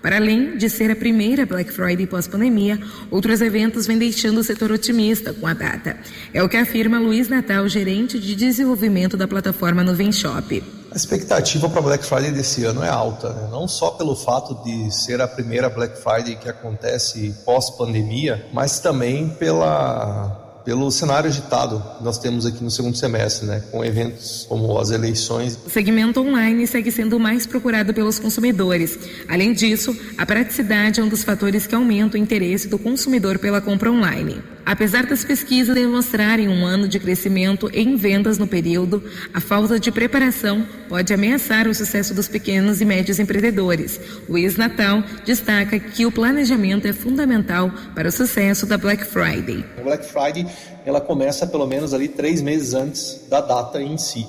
Para 0.00 0.14
além 0.14 0.56
de 0.56 0.70
ser 0.70 0.92
a 0.92 0.94
primeira 0.94 1.44
Black 1.44 1.72
Friday 1.72 2.06
pós-pandemia, 2.06 2.78
outros 3.10 3.40
eventos 3.40 3.84
vêm 3.84 3.98
deixando 3.98 4.38
o 4.38 4.44
setor 4.44 4.70
otimista 4.70 5.32
com 5.32 5.48
a 5.48 5.54
data. 5.54 5.96
É 6.32 6.40
o 6.40 6.48
que 6.48 6.56
afirma 6.56 7.00
Luiz 7.00 7.28
Natal, 7.28 7.68
gerente 7.68 8.16
de 8.16 8.36
desenvolvimento 8.36 9.16
da 9.16 9.26
plataforma 9.26 9.82
Nuvem 9.82 10.12
Shop. 10.12 10.62
A 10.94 10.96
expectativa 10.96 11.68
para 11.68 11.82
Black 11.82 12.06
Friday 12.06 12.30
desse 12.30 12.64
ano 12.64 12.80
é 12.80 12.88
alta, 12.88 13.30
né? 13.30 13.48
não 13.50 13.66
só 13.66 13.90
pelo 13.90 14.14
fato 14.14 14.62
de 14.62 14.94
ser 14.94 15.20
a 15.20 15.26
primeira 15.26 15.68
Black 15.68 16.00
Friday 16.00 16.36
que 16.36 16.48
acontece 16.48 17.34
pós-pandemia, 17.44 18.46
mas 18.52 18.78
também 18.78 19.28
pela 19.28 20.40
pelo 20.64 20.90
cenário 20.92 21.28
agitado 21.28 21.82
que 21.98 22.04
nós 22.04 22.16
temos 22.16 22.46
aqui 22.46 22.62
no 22.62 22.70
segundo 22.70 22.96
semestre, 22.96 23.44
né, 23.44 23.62
com 23.70 23.84
eventos 23.84 24.46
como 24.48 24.78
as 24.78 24.90
eleições. 24.90 25.58
O 25.66 25.68
segmento 25.68 26.20
online 26.20 26.64
segue 26.66 26.90
sendo 26.90 27.18
mais 27.18 27.44
procurado 27.44 27.92
pelos 27.92 28.18
consumidores. 28.20 28.98
Além 29.28 29.52
disso, 29.52 29.94
a 30.16 30.24
praticidade 30.24 31.00
é 31.00 31.02
um 31.02 31.08
dos 31.08 31.24
fatores 31.24 31.66
que 31.66 31.74
aumenta 31.74 32.16
o 32.16 32.20
interesse 32.20 32.68
do 32.68 32.78
consumidor 32.78 33.38
pela 33.38 33.60
compra 33.60 33.90
online. 33.90 34.53
Apesar 34.66 35.04
das 35.04 35.24
pesquisas 35.24 35.74
demonstrarem 35.74 36.48
um 36.48 36.64
ano 36.64 36.88
de 36.88 36.98
crescimento 36.98 37.70
em 37.72 37.96
vendas 37.96 38.38
no 38.38 38.46
período, 38.46 39.04
a 39.32 39.40
falta 39.40 39.78
de 39.78 39.92
preparação 39.92 40.66
pode 40.88 41.12
ameaçar 41.12 41.68
o 41.68 41.74
sucesso 41.74 42.14
dos 42.14 42.28
pequenos 42.28 42.80
e 42.80 42.84
médios 42.84 43.18
empreendedores. 43.18 44.00
Luiz 44.28 44.56
Natal 44.56 45.02
destaca 45.24 45.78
que 45.78 46.06
o 46.06 46.12
planejamento 46.12 46.86
é 46.88 46.92
fundamental 46.92 47.70
para 47.94 48.08
o 48.08 48.12
sucesso 48.12 48.64
da 48.64 48.78
Black 48.78 49.04
Friday. 49.04 49.64
A 49.78 49.82
Black 49.82 50.06
Friday 50.06 50.46
ela 50.86 51.00
começa 51.00 51.46
pelo 51.46 51.66
menos 51.66 51.92
ali 51.92 52.08
três 52.08 52.40
meses 52.40 52.72
antes 52.72 53.20
da 53.28 53.40
data 53.40 53.82
em 53.82 53.98
si. 53.98 54.26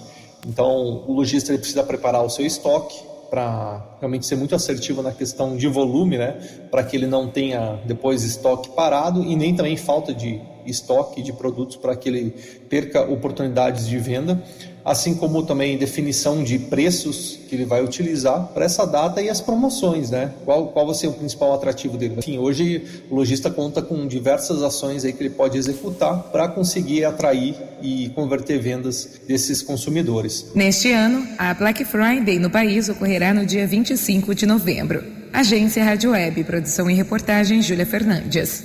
Então, 0.47 1.03
o 1.07 1.13
lojista 1.13 1.53
precisa 1.57 1.83
preparar 1.83 2.23
o 2.23 2.29
seu 2.29 2.45
estoque, 2.45 2.95
para 3.29 3.97
realmente 3.99 4.25
ser 4.25 4.35
muito 4.35 4.55
assertivo 4.55 5.01
na 5.01 5.11
questão 5.11 5.55
de 5.55 5.67
volume, 5.67 6.17
né? 6.17 6.37
Para 6.71 6.83
que 6.83 6.95
ele 6.95 7.07
não 7.07 7.27
tenha 7.27 7.79
depois 7.85 8.23
estoque 8.23 8.69
parado 8.69 9.23
e 9.23 9.35
nem 9.35 9.55
também 9.55 9.75
falta 9.77 10.13
de 10.13 10.41
estoque 10.65 11.21
de 11.21 11.31
produtos 11.33 11.75
para 11.75 11.95
que 11.95 12.09
ele 12.09 12.31
perca 12.69 13.01
oportunidades 13.01 13.87
de 13.87 13.97
venda, 13.97 14.41
assim 14.85 15.15
como 15.15 15.41
também 15.41 15.77
definição 15.77 16.43
de 16.43 16.59
preços 16.59 17.39
que 17.49 17.55
ele 17.55 17.65
vai 17.65 17.83
utilizar 17.83 18.49
para 18.53 18.65
essa 18.65 18.85
data 18.85 19.19
e 19.19 19.29
as 19.29 19.41
promoções, 19.41 20.11
né? 20.11 20.31
Qual, 20.45 20.67
qual 20.67 20.85
vai 20.85 20.93
ser 20.93 21.07
o 21.07 21.13
principal 21.13 21.53
atrativo 21.55 21.97
dele? 21.97 22.15
Enfim, 22.19 22.37
hoje 22.37 22.83
o 23.09 23.15
lojista 23.15 23.49
conta 23.49 23.81
com 23.81 24.05
diversas 24.05 24.61
ações 24.61 25.03
aí 25.03 25.11
que 25.11 25.23
ele 25.23 25.31
pode 25.31 25.57
executar 25.57 26.23
para 26.31 26.47
conseguir 26.47 27.03
atrair 27.03 27.55
e 27.81 28.09
converter 28.09 28.59
vendas 28.59 29.21
desses 29.27 29.63
consumidores. 29.63 30.51
Neste 30.53 30.91
ano, 30.91 31.27
a 31.39 31.53
Black 31.55 31.83
Friday 31.83 32.37
no 32.37 32.51
país 32.51 32.87
ocorrerá 32.87 33.33
no 33.33 33.45
dia 33.45 33.65
25 33.65 34.35
de 34.35 34.45
novembro. 34.45 35.03
Agência 35.33 35.83
Rádio 35.83 36.11
Web, 36.11 36.43
produção 36.43 36.89
e 36.89 36.93
reportagem 36.93 37.61
Júlia 37.61 37.85
Fernandes. 37.85 38.63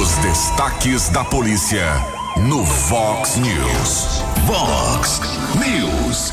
Os 0.00 0.16
destaques 0.18 1.08
da 1.10 1.24
polícia 1.24 2.15
no 2.42 2.62
Vox 2.62 3.36
News. 3.36 4.22
Vox 4.44 5.20
News. 5.54 6.32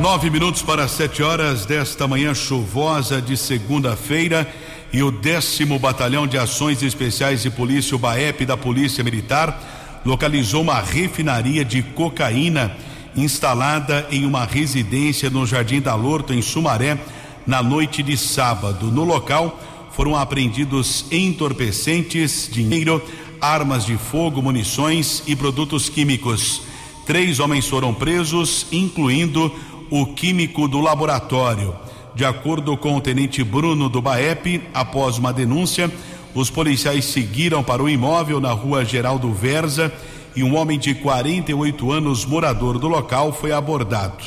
Nove 0.00 0.30
minutos 0.30 0.62
para 0.62 0.88
sete 0.88 1.22
horas 1.22 1.66
desta 1.66 2.08
manhã 2.08 2.34
chuvosa 2.34 3.20
de 3.20 3.36
segunda-feira 3.36 4.50
e 4.92 5.02
o 5.02 5.10
décimo 5.10 5.78
Batalhão 5.78 6.26
de 6.26 6.38
Ações 6.38 6.82
Especiais 6.82 7.42
de 7.42 7.50
Polícia, 7.50 7.94
o 7.94 7.98
BAEP 7.98 8.46
da 8.46 8.56
Polícia 8.56 9.04
Militar, 9.04 10.00
localizou 10.06 10.62
uma 10.62 10.80
refinaria 10.80 11.64
de 11.64 11.82
cocaína 11.82 12.74
instalada 13.14 14.06
em 14.10 14.24
uma 14.24 14.46
residência 14.46 15.28
no 15.28 15.46
Jardim 15.46 15.80
da 15.80 15.94
Lorto, 15.94 16.32
em 16.32 16.40
Sumaré, 16.40 16.98
na 17.46 17.62
noite 17.62 18.02
de 18.02 18.16
sábado. 18.16 18.90
No 18.90 19.04
local 19.04 19.60
foram 19.92 20.16
apreendidos 20.16 21.04
entorpecentes, 21.12 22.48
dinheiro, 22.50 23.02
armas 23.42 23.84
de 23.84 23.96
fogo, 23.96 24.40
munições 24.40 25.24
e 25.26 25.34
produtos 25.34 25.88
químicos. 25.88 26.62
Três 27.04 27.40
homens 27.40 27.66
foram 27.66 27.92
presos, 27.92 28.68
incluindo 28.70 29.52
o 29.90 30.06
químico 30.06 30.68
do 30.68 30.80
laboratório. 30.80 31.74
De 32.14 32.24
acordo 32.24 32.76
com 32.76 32.96
o 32.96 33.00
tenente 33.00 33.42
Bruno 33.42 33.88
do 33.88 34.00
BAEP, 34.00 34.62
após 34.72 35.18
uma 35.18 35.32
denúncia, 35.32 35.90
os 36.32 36.50
policiais 36.50 37.04
seguiram 37.06 37.64
para 37.64 37.82
o 37.82 37.90
imóvel 37.90 38.40
na 38.40 38.52
rua 38.52 38.84
Geraldo 38.84 39.32
Verza 39.32 39.92
e 40.36 40.44
um 40.44 40.56
homem 40.56 40.78
de 40.78 40.94
48 40.94 41.90
anos, 41.90 42.24
morador 42.24 42.78
do 42.78 42.86
local, 42.86 43.32
foi 43.32 43.50
abordado. 43.50 44.22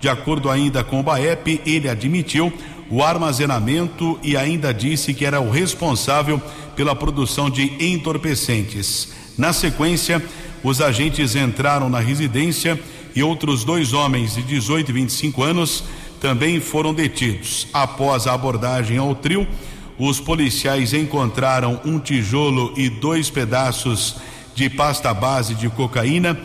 De 0.00 0.08
acordo 0.08 0.50
ainda 0.50 0.82
com 0.82 0.98
o 0.98 1.02
BAEP, 1.04 1.62
ele 1.64 1.88
admitiu 1.88 2.52
o 2.90 3.02
armazenamento 3.02 4.18
e 4.22 4.36
ainda 4.36 4.72
disse 4.72 5.12
que 5.12 5.24
era 5.24 5.40
o 5.40 5.50
responsável 5.50 6.40
pela 6.74 6.94
produção 6.94 7.50
de 7.50 7.72
entorpecentes. 7.84 9.08
Na 9.36 9.52
sequência, 9.52 10.22
os 10.62 10.80
agentes 10.80 11.34
entraram 11.34 11.88
na 11.88 12.00
residência 12.00 12.80
e 13.14 13.22
outros 13.22 13.64
dois 13.64 13.92
homens 13.92 14.34
de 14.34 14.42
18 14.42 14.90
e 14.90 14.92
25 14.94 15.42
anos 15.42 15.84
também 16.20 16.60
foram 16.60 16.94
detidos. 16.94 17.66
Após 17.72 18.26
a 18.26 18.34
abordagem 18.34 18.98
ao 18.98 19.14
trio, 19.14 19.46
os 19.98 20.20
policiais 20.20 20.92
encontraram 20.92 21.80
um 21.84 21.98
tijolo 21.98 22.72
e 22.76 22.88
dois 22.88 23.30
pedaços 23.30 24.16
de 24.54 24.68
pasta 24.70 25.12
base 25.12 25.54
de 25.54 25.68
cocaína, 25.68 26.38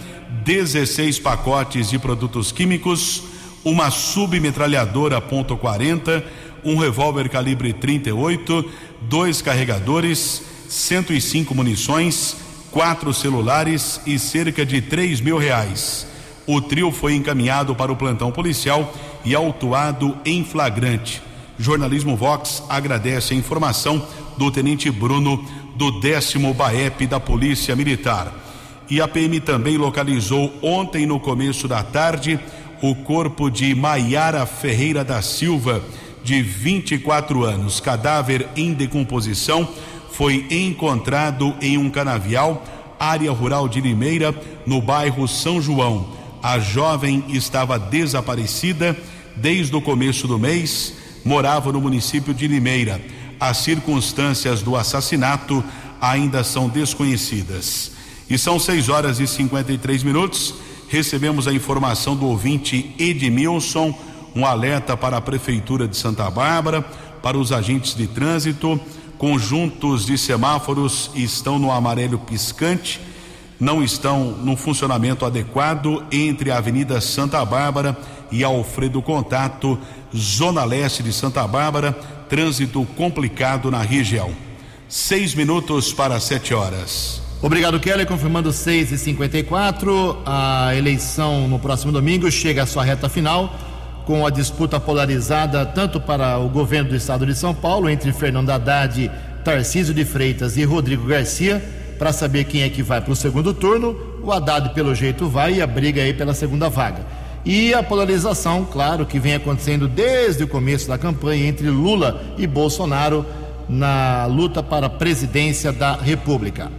16 0.44 1.20
pacotes 1.20 1.90
de 1.90 2.00
produtos 2.00 2.52
químicos, 2.52 3.24
uma 3.64 3.92
submetralhadora 3.92 5.22
.40, 5.22 6.24
um 6.64 6.78
revólver 6.78 7.30
calibre 7.30 7.74
38, 7.74 8.70
dois 9.02 9.42
carregadores, 9.42 10.44
105 10.68 11.54
munições, 11.54 12.36
quatro 12.72 13.14
celulares 13.14 14.00
e 14.06 14.18
cerca 14.18 14.66
de 14.66 14.82
três 14.82 15.20
mil 15.20 15.38
reais. 15.38 16.08
O 16.48 16.62
trio 16.62 16.92
foi 16.92 17.14
encaminhado 17.14 17.76
para 17.76 17.92
o 17.92 17.96
plantão 17.96 18.32
policial 18.32 18.94
e 19.24 19.36
autuado 19.36 20.18
em 20.26 20.44
flagrante. 20.44 21.22
Jornalismo 21.60 22.16
Vox 22.16 22.64
agradece 22.68 23.34
a 23.34 23.38
informação 23.38 24.06
do 24.38 24.50
Tenente 24.50 24.90
Bruno 24.90 25.46
do 25.76 26.00
décimo 26.00 26.54
BAEP 26.54 27.06
da 27.06 27.20
Polícia 27.20 27.76
Militar. 27.76 28.34
E 28.90 29.00
a 29.00 29.08
PM 29.08 29.40
também 29.40 29.78
localizou 29.78 30.52
ontem 30.62 31.06
no 31.06 31.20
começo 31.20 31.68
da 31.68 31.84
tarde 31.84 32.40
o 32.82 32.96
corpo 32.96 33.50
de 33.50 33.76
Maiara 33.76 34.46
Ferreira 34.46 35.04
da 35.04 35.22
Silva, 35.22 35.84
de 36.24 36.42
24 36.42 37.44
anos. 37.44 37.80
Cadáver 37.80 38.48
em 38.56 38.74
decomposição 38.74 39.68
foi 40.12 40.48
encontrado 40.50 41.56
em 41.62 41.78
um 41.78 41.90
canavial, 41.90 42.64
área 43.00 43.32
rural 43.32 43.70
de 43.70 43.80
Limeira, 43.80 44.36
no 44.66 44.82
bairro 44.82 45.28
São 45.28 45.62
João. 45.62 46.10
A 46.42 46.58
jovem 46.58 47.24
estava 47.30 47.78
desaparecida 47.78 48.98
desde 49.36 49.76
o 49.76 49.82
começo 49.82 50.28
do 50.28 50.40
mês, 50.40 50.94
morava 51.24 51.72
no 51.72 51.80
município 51.80 52.34
de 52.34 52.48
Limeira. 52.48 53.00
As 53.40 53.58
circunstâncias 53.58 54.62
do 54.62 54.76
assassinato 54.76 55.64
ainda 56.00 56.44
são 56.44 56.68
desconhecidas. 56.68 57.92
E 58.28 58.38
são 58.38 58.60
6 58.60 58.90
horas 58.90 59.20
e 59.20 59.28
53 59.28 60.04
minutos 60.04 60.56
recebemos 60.92 61.48
a 61.48 61.54
informação 61.54 62.18
do 62.18 62.28
ouvinte 62.28 62.94
Edmilson, 63.00 63.98
um 64.36 64.46
alerta 64.46 64.98
para 64.98 65.16
a 65.16 65.22
Prefeitura 65.22 65.88
de 65.88 65.96
Santa 65.96 66.30
Bárbara, 66.30 66.82
para 67.24 67.38
os 67.38 67.54
agentes 67.54 67.96
de 67.96 68.08
trânsito. 68.08 68.78
Conjuntos 69.18 70.06
de 70.06 70.18
semáforos 70.18 71.10
estão 71.16 71.58
no 71.58 71.72
amarelo 71.72 72.20
piscante, 72.20 73.00
não 73.58 73.82
estão 73.82 74.32
no 74.32 74.58
funcionamento 74.58 75.26
adequado 75.26 76.04
entre 76.12 76.52
a 76.52 76.58
Avenida 76.58 77.00
Santa 77.00 77.46
Bárbara 77.46 77.98
e 78.30 78.44
Alfredo 78.44 79.02
Contato, 79.02 79.80
Zona 80.14 80.66
Leste 80.66 81.02
de 81.02 81.14
Santa 81.14 81.48
Bárbara, 81.48 81.94
trânsito 82.28 82.86
complicado 82.98 83.72
na 83.72 83.82
região. 83.82 84.32
Seis 84.90 85.34
minutos 85.36 85.94
para 85.94 86.20
sete 86.20 86.54
horas. 86.54 87.21
Obrigado, 87.42 87.80
Kelly. 87.80 88.06
Confirmando 88.06 88.54
6 88.54 88.92
e 88.92 88.98
54 89.00 90.22
a 90.24 90.76
eleição 90.76 91.48
no 91.48 91.58
próximo 91.58 91.92
domingo 91.92 92.30
chega 92.30 92.62
à 92.62 92.66
sua 92.68 92.84
reta 92.84 93.10
final, 93.10 93.56
com 94.06 94.28
a 94.28 94.30
disputa 94.30 94.80
polarizada 94.80 95.66
tanto 95.66 96.00
para 96.00 96.38
o 96.38 96.48
governo 96.48 96.92
do 96.92 96.96
estado 96.96 97.26
de 97.26 97.34
São 97.34 97.52
Paulo, 97.52 97.90
entre 97.90 98.14
Fernando 98.14 98.52
Haddad, 98.52 99.10
Tarcísio 99.44 99.92
de 99.92 100.06
Freitas 100.06 100.56
e 100.56 100.64
Rodrigo 100.64 101.08
Garcia, 101.08 101.60
para 101.98 102.14
saber 102.14 102.44
quem 102.44 102.62
é 102.62 102.70
que 102.70 102.84
vai 102.84 103.02
para 103.02 103.12
o 103.12 103.16
segundo 103.16 103.56
turno. 103.56 103.98
O 104.22 104.32
Haddad, 104.32 104.76
pelo 104.76 104.94
jeito, 104.94 105.28
vai 105.28 105.56
e 105.56 105.62
a 105.64 105.68
briga 105.68 106.04
aí 106.04 106.14
pela 106.14 106.36
segunda 106.36 106.70
vaga. 106.70 107.04
E 107.44 107.74
a 107.74 107.82
polarização, 107.82 108.66
claro, 108.66 109.04
que 109.04 109.20
vem 109.20 109.34
acontecendo 109.34 109.88
desde 109.88 110.44
o 110.44 110.48
começo 110.48 110.88
da 110.88 110.98
campanha 110.98 111.48
entre 111.48 111.72
Lula 111.72 112.22
e 112.38 112.46
Bolsonaro 112.46 113.26
na 113.68 114.28
luta 114.28 114.62
para 114.62 114.86
a 114.86 114.90
presidência 114.92 115.72
da 115.72 115.96
República. 115.96 116.70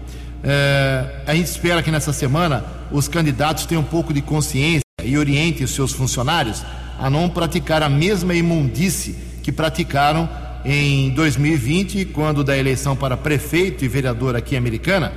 É, 0.45 1.22
a 1.26 1.34
gente 1.34 1.47
espera 1.47 1.82
que 1.82 1.90
nessa 1.90 2.12
semana 2.12 2.64
os 2.90 3.07
candidatos 3.09 3.64
tenham 3.64 3.82
um 3.82 3.86
pouco 3.86 4.12
de 4.12 4.20
consciência 4.20 4.82
e 5.03 5.16
orientem 5.16 5.64
os 5.64 5.70
seus 5.70 5.93
funcionários 5.93 6.64
a 6.99 7.09
não 7.09 7.28
praticar 7.28 7.82
a 7.82 7.88
mesma 7.88 8.34
imundície 8.34 9.16
que 9.43 9.51
praticaram 9.51 10.28
em 10.64 11.11
2020, 11.11 12.05
quando 12.07 12.45
da 12.45 12.57
eleição 12.57 12.95
para 12.95 13.16
prefeito 13.16 13.84
e 13.84 13.88
vereador 13.88 14.36
aqui 14.36 14.57
Americana, 14.57 15.12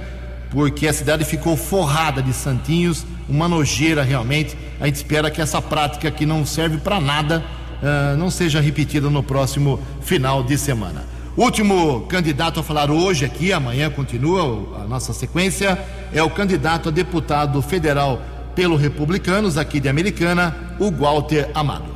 porque 0.50 0.88
a 0.88 0.94
cidade 0.94 1.24
ficou 1.26 1.56
forrada 1.56 2.22
de 2.22 2.34
santinhos, 2.34 3.06
uma 3.28 3.48
nojeira 3.48 4.02
realmente. 4.02 4.58
A 4.80 4.86
gente 4.86 4.96
espera 4.96 5.30
que 5.30 5.42
essa 5.42 5.62
prática 5.62 6.10
que 6.10 6.26
não 6.26 6.46
serve 6.46 6.78
para 6.78 7.00
nada 7.00 7.44
uh, 7.82 8.18
não 8.18 8.32
seja 8.32 8.60
repetida 8.60 9.10
no 9.10 9.22
próximo 9.22 9.80
final 10.02 10.44
de 10.44 10.58
semana. 10.58 11.15
Último 11.38 12.06
candidato 12.08 12.62
a 12.62 12.64
falar 12.64 12.90
hoje 12.90 13.26
aqui, 13.26 13.52
amanhã 13.52 13.90
continua 13.90 14.82
a 14.82 14.88
nossa 14.88 15.12
sequência, 15.12 15.78
é 16.14 16.24
o 16.24 16.30
candidato 16.30 16.88
a 16.88 16.92
deputado 16.94 17.62
federal 17.62 18.22
pelo 18.56 18.78
Republicanos 18.78 19.58
aqui 19.58 19.82
de 19.82 19.90
Americana, 19.90 20.56
o 20.80 20.90
Walter 20.90 21.52
Amado. 21.54 21.95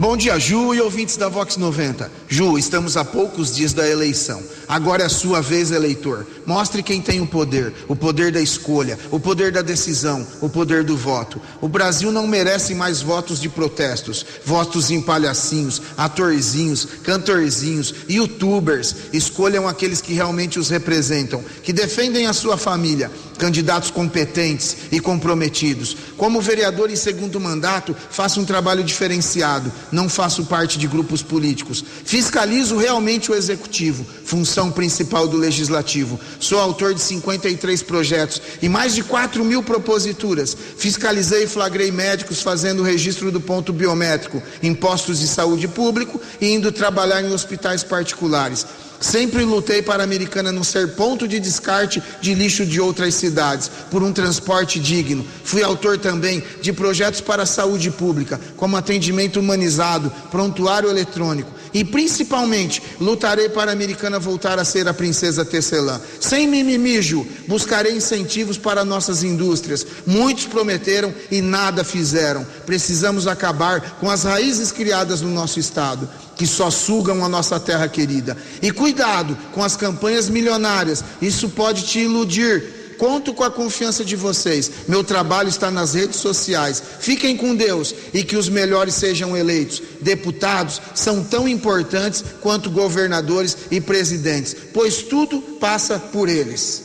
Bom 0.00 0.16
dia, 0.16 0.38
Ju 0.38 0.76
e 0.76 0.80
ouvintes 0.80 1.16
da 1.16 1.28
Vox 1.28 1.56
90. 1.56 2.08
Ju, 2.28 2.56
estamos 2.56 2.96
a 2.96 3.04
poucos 3.04 3.52
dias 3.52 3.72
da 3.72 3.84
eleição. 3.84 4.40
Agora 4.68 5.02
é 5.02 5.06
a 5.06 5.08
sua 5.08 5.40
vez, 5.40 5.72
eleitor. 5.72 6.24
Mostre 6.46 6.84
quem 6.84 7.00
tem 7.00 7.20
o 7.20 7.26
poder, 7.26 7.74
o 7.88 7.96
poder 7.96 8.30
da 8.30 8.40
escolha, 8.40 8.96
o 9.10 9.18
poder 9.18 9.50
da 9.50 9.60
decisão, 9.60 10.24
o 10.40 10.48
poder 10.48 10.84
do 10.84 10.96
voto. 10.96 11.42
O 11.60 11.66
Brasil 11.66 12.12
não 12.12 12.28
merece 12.28 12.76
mais 12.76 13.02
votos 13.02 13.40
de 13.40 13.48
protestos, 13.48 14.24
votos 14.44 14.88
em 14.88 15.00
palhacinhos, 15.00 15.82
atorzinhos, 15.96 16.86
cantorzinhos, 17.02 17.92
youtubers. 18.08 18.94
Escolham 19.12 19.66
aqueles 19.66 20.00
que 20.00 20.12
realmente 20.12 20.60
os 20.60 20.68
representam, 20.68 21.42
que 21.64 21.72
defendem 21.72 22.28
a 22.28 22.32
sua 22.32 22.56
família, 22.56 23.10
candidatos 23.36 23.90
competentes 23.90 24.76
e 24.92 25.00
comprometidos. 25.00 25.96
Como 26.16 26.40
vereador 26.40 26.88
em 26.88 26.96
segundo 26.96 27.40
mandato, 27.40 27.96
faça 28.10 28.38
um 28.38 28.44
trabalho 28.44 28.84
diferenciado 28.84 29.72
não 29.90 30.08
faço 30.08 30.44
parte 30.44 30.78
de 30.78 30.86
grupos 30.86 31.22
políticos. 31.22 31.84
Fiscalizo 32.04 32.76
realmente 32.76 33.30
o 33.30 33.34
executivo, 33.34 34.06
função 34.24 34.70
principal 34.70 35.28
do 35.28 35.36
legislativo. 35.36 36.18
Sou 36.40 36.58
autor 36.58 36.94
de 36.94 37.00
53 37.00 37.82
projetos 37.82 38.40
e 38.60 38.68
mais 38.68 38.94
de 38.94 39.02
4 39.02 39.44
mil 39.44 39.62
proposituras. 39.62 40.56
Fiscalizei 40.76 41.44
e 41.44 41.48
flagrei 41.48 41.90
médicos 41.90 42.42
fazendo 42.42 42.80
o 42.80 42.84
registro 42.84 43.30
do 43.30 43.40
ponto 43.40 43.72
biométrico 43.72 44.42
em 44.62 44.74
postos 44.74 45.20
de 45.20 45.28
saúde 45.28 45.68
público 45.68 46.20
e 46.40 46.52
indo 46.52 46.72
trabalhar 46.72 47.22
em 47.22 47.32
hospitais 47.32 47.82
particulares. 47.82 48.66
Sempre 49.00 49.44
lutei 49.44 49.80
para 49.80 50.02
a 50.02 50.04
Americana 50.04 50.50
não 50.50 50.64
ser 50.64 50.94
ponto 50.94 51.28
de 51.28 51.38
descarte 51.38 52.02
de 52.20 52.34
lixo 52.34 52.66
de 52.66 52.80
outras 52.80 53.14
cidades, 53.14 53.70
por 53.90 54.02
um 54.02 54.12
transporte 54.12 54.80
digno. 54.80 55.24
Fui 55.44 55.62
autor 55.62 55.98
também 55.98 56.42
de 56.60 56.72
projetos 56.72 57.20
para 57.20 57.44
a 57.44 57.46
saúde 57.46 57.90
pública, 57.90 58.40
como 58.56 58.76
atendimento 58.76 59.38
humanizado, 59.38 60.12
prontuário 60.30 60.90
eletrônico. 60.90 61.58
E 61.72 61.84
principalmente, 61.84 62.82
lutarei 62.98 63.48
para 63.48 63.70
a 63.70 63.74
Americana 63.74 64.18
voltar 64.18 64.58
a 64.58 64.64
ser 64.64 64.88
a 64.88 64.94
princesa 64.94 65.44
tecelã. 65.44 66.00
Sem 66.18 66.48
mimimijo, 66.48 67.26
buscarei 67.46 67.94
incentivos 67.94 68.56
para 68.56 68.84
nossas 68.84 69.22
indústrias. 69.22 69.86
Muitos 70.06 70.46
prometeram 70.46 71.14
e 71.30 71.40
nada 71.40 71.84
fizeram. 71.84 72.46
Precisamos 72.64 73.26
acabar 73.26 73.98
com 74.00 74.10
as 74.10 74.24
raízes 74.24 74.72
criadas 74.72 75.20
no 75.20 75.28
nosso 75.28 75.60
estado 75.60 76.08
que 76.38 76.46
só 76.46 76.70
sugam 76.70 77.24
a 77.24 77.28
nossa 77.28 77.58
terra 77.58 77.88
querida. 77.88 78.36
E 78.62 78.70
cuidado 78.70 79.36
com 79.52 79.62
as 79.62 79.76
campanhas 79.76 80.30
milionárias, 80.30 81.04
isso 81.20 81.50
pode 81.50 81.82
te 81.82 81.98
iludir. 81.98 82.78
Conto 82.96 83.32
com 83.32 83.44
a 83.44 83.50
confiança 83.50 84.04
de 84.04 84.16
vocês. 84.16 84.70
Meu 84.88 85.04
trabalho 85.04 85.48
está 85.48 85.70
nas 85.70 85.94
redes 85.94 86.16
sociais. 86.16 86.82
Fiquem 87.00 87.36
com 87.36 87.54
Deus 87.54 87.94
e 88.12 88.24
que 88.24 88.36
os 88.36 88.48
melhores 88.48 88.94
sejam 88.94 89.36
eleitos. 89.36 89.82
Deputados 90.00 90.80
são 90.94 91.22
tão 91.22 91.48
importantes 91.48 92.24
quanto 92.40 92.70
governadores 92.70 93.56
e 93.70 93.80
presidentes, 93.80 94.56
pois 94.72 95.02
tudo 95.02 95.40
passa 95.60 95.98
por 95.98 96.28
eles. 96.28 96.84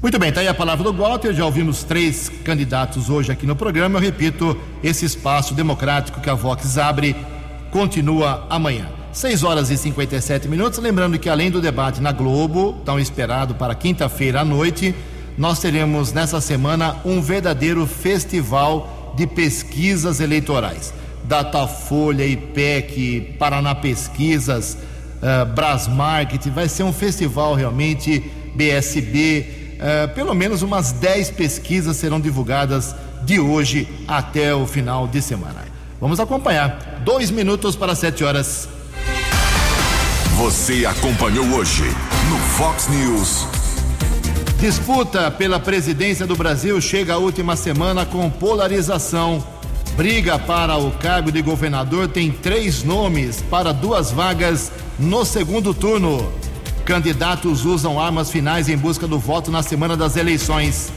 Muito 0.00 0.18
bem, 0.18 0.30
está 0.30 0.40
aí 0.40 0.48
a 0.48 0.54
palavra 0.54 0.84
do 0.84 0.92
Walter. 0.92 1.32
Já 1.32 1.44
ouvimos 1.44 1.84
três 1.84 2.28
candidatos 2.44 3.08
hoje 3.08 3.30
aqui 3.30 3.46
no 3.46 3.54
programa. 3.54 3.98
Eu 3.98 4.02
repito, 4.02 4.56
esse 4.82 5.04
espaço 5.04 5.54
democrático 5.54 6.20
que 6.20 6.30
a 6.30 6.34
Vox 6.34 6.76
abre 6.76 7.14
continua 7.72 8.46
amanhã. 8.50 8.88
6 9.12 9.42
horas 9.42 9.70
e 9.70 9.76
57 9.76 10.46
minutos. 10.46 10.78
Lembrando 10.78 11.18
que 11.18 11.28
além 11.28 11.50
do 11.50 11.60
debate 11.60 12.00
na 12.00 12.12
Globo, 12.12 12.74
tão 12.84 13.00
esperado 13.00 13.54
para 13.54 13.74
quinta-feira 13.74 14.42
à 14.42 14.44
noite, 14.44 14.94
nós 15.36 15.58
teremos 15.58 16.12
nessa 16.12 16.40
semana 16.40 16.96
um 17.04 17.20
verdadeiro 17.20 17.86
festival 17.86 19.14
de 19.16 19.26
pesquisas 19.26 20.20
eleitorais. 20.20 20.92
Datafolha, 21.24 22.26
IPEC, 22.26 23.36
Paraná 23.38 23.74
Pesquisas, 23.74 24.76
uh, 24.76 25.46
Brasmarket, 25.54 26.50
vai 26.50 26.68
ser 26.68 26.82
um 26.82 26.92
festival 26.92 27.54
realmente 27.54 28.30
BSB. 28.54 29.46
Uh, 29.48 29.84
eh, 29.84 30.06
pelo 30.08 30.34
menos 30.34 30.62
umas 30.62 30.92
10 30.92 31.30
pesquisas 31.30 31.96
serão 31.96 32.20
divulgadas 32.20 32.94
de 33.24 33.40
hoje 33.40 33.88
até 34.06 34.54
o 34.54 34.66
final 34.66 35.08
de 35.08 35.22
semana. 35.22 35.71
Vamos 36.02 36.18
acompanhar. 36.18 37.00
Dois 37.04 37.30
minutos 37.30 37.76
para 37.76 37.94
sete 37.94 38.24
horas. 38.24 38.68
Você 40.36 40.84
acompanhou 40.84 41.46
hoje 41.54 41.84
no 42.28 42.38
Fox 42.56 42.88
News. 42.88 43.46
Disputa 44.58 45.30
pela 45.30 45.60
presidência 45.60 46.26
do 46.26 46.34
Brasil 46.34 46.80
chega 46.80 47.14
à 47.14 47.18
última 47.18 47.54
semana 47.54 48.04
com 48.04 48.28
polarização. 48.28 49.46
Briga 49.96 50.40
para 50.40 50.76
o 50.76 50.90
cargo 50.90 51.30
de 51.30 51.40
governador 51.40 52.08
tem 52.08 52.32
três 52.32 52.82
nomes 52.82 53.40
para 53.40 53.70
duas 53.70 54.10
vagas 54.10 54.72
no 54.98 55.24
segundo 55.24 55.72
turno. 55.72 56.32
Candidatos 56.84 57.64
usam 57.64 58.00
armas 58.00 58.28
finais 58.28 58.68
em 58.68 58.76
busca 58.76 59.06
do 59.06 59.20
voto 59.20 59.52
na 59.52 59.62
semana 59.62 59.96
das 59.96 60.16
eleições. 60.16 60.92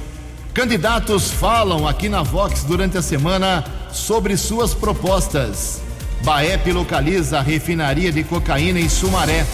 Candidatos 0.51 1.29
falam 1.29 1.87
aqui 1.87 2.09
na 2.09 2.23
Vox 2.23 2.63
durante 2.63 2.97
a 2.97 3.03
semana 3.03 3.63
sobre 3.95 4.35
suas 4.35 4.73
propostas. 4.73 5.81
Baep 6.23 6.71
localiza 6.71 7.39
a 7.39 7.41
refinaria 7.41 8.11
de 8.11 8.23
cocaína 8.23 8.79
em 8.79 8.89
Sumaré. 8.89 9.45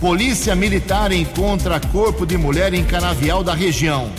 Polícia 0.00 0.54
Militar 0.54 1.12
encontra 1.12 1.80
corpo 1.80 2.24
de 2.24 2.36
mulher 2.36 2.72
em 2.72 2.84
canavial 2.84 3.44
da 3.44 3.54
região. 3.54 4.10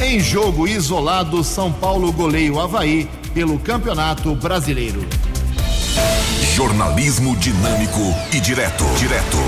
Em 0.00 0.20
jogo 0.20 0.66
isolado, 0.66 1.42
São 1.42 1.72
Paulo 1.72 2.12
goleia 2.12 2.52
o 2.52 2.60
Havaí 2.60 3.08
pelo 3.32 3.58
Campeonato 3.58 4.34
Brasileiro. 4.34 5.06
Jornalismo 6.54 7.36
dinâmico 7.36 8.14
e 8.32 8.40
direto. 8.40 8.84
Direto. 8.98 9.38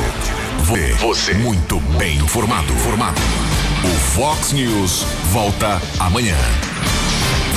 Você. 1.00 1.34
Muito 1.34 1.80
bem 1.98 2.16
informado. 2.16 2.72
Formado. 2.74 3.20
O 3.84 3.98
Fox 4.14 4.52
News 4.52 5.04
volta 5.32 5.80
amanhã. 5.98 6.36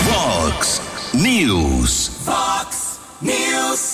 Fox 0.04 0.85
News. 1.16 2.09
Fox 2.26 2.99
News. 3.22 3.86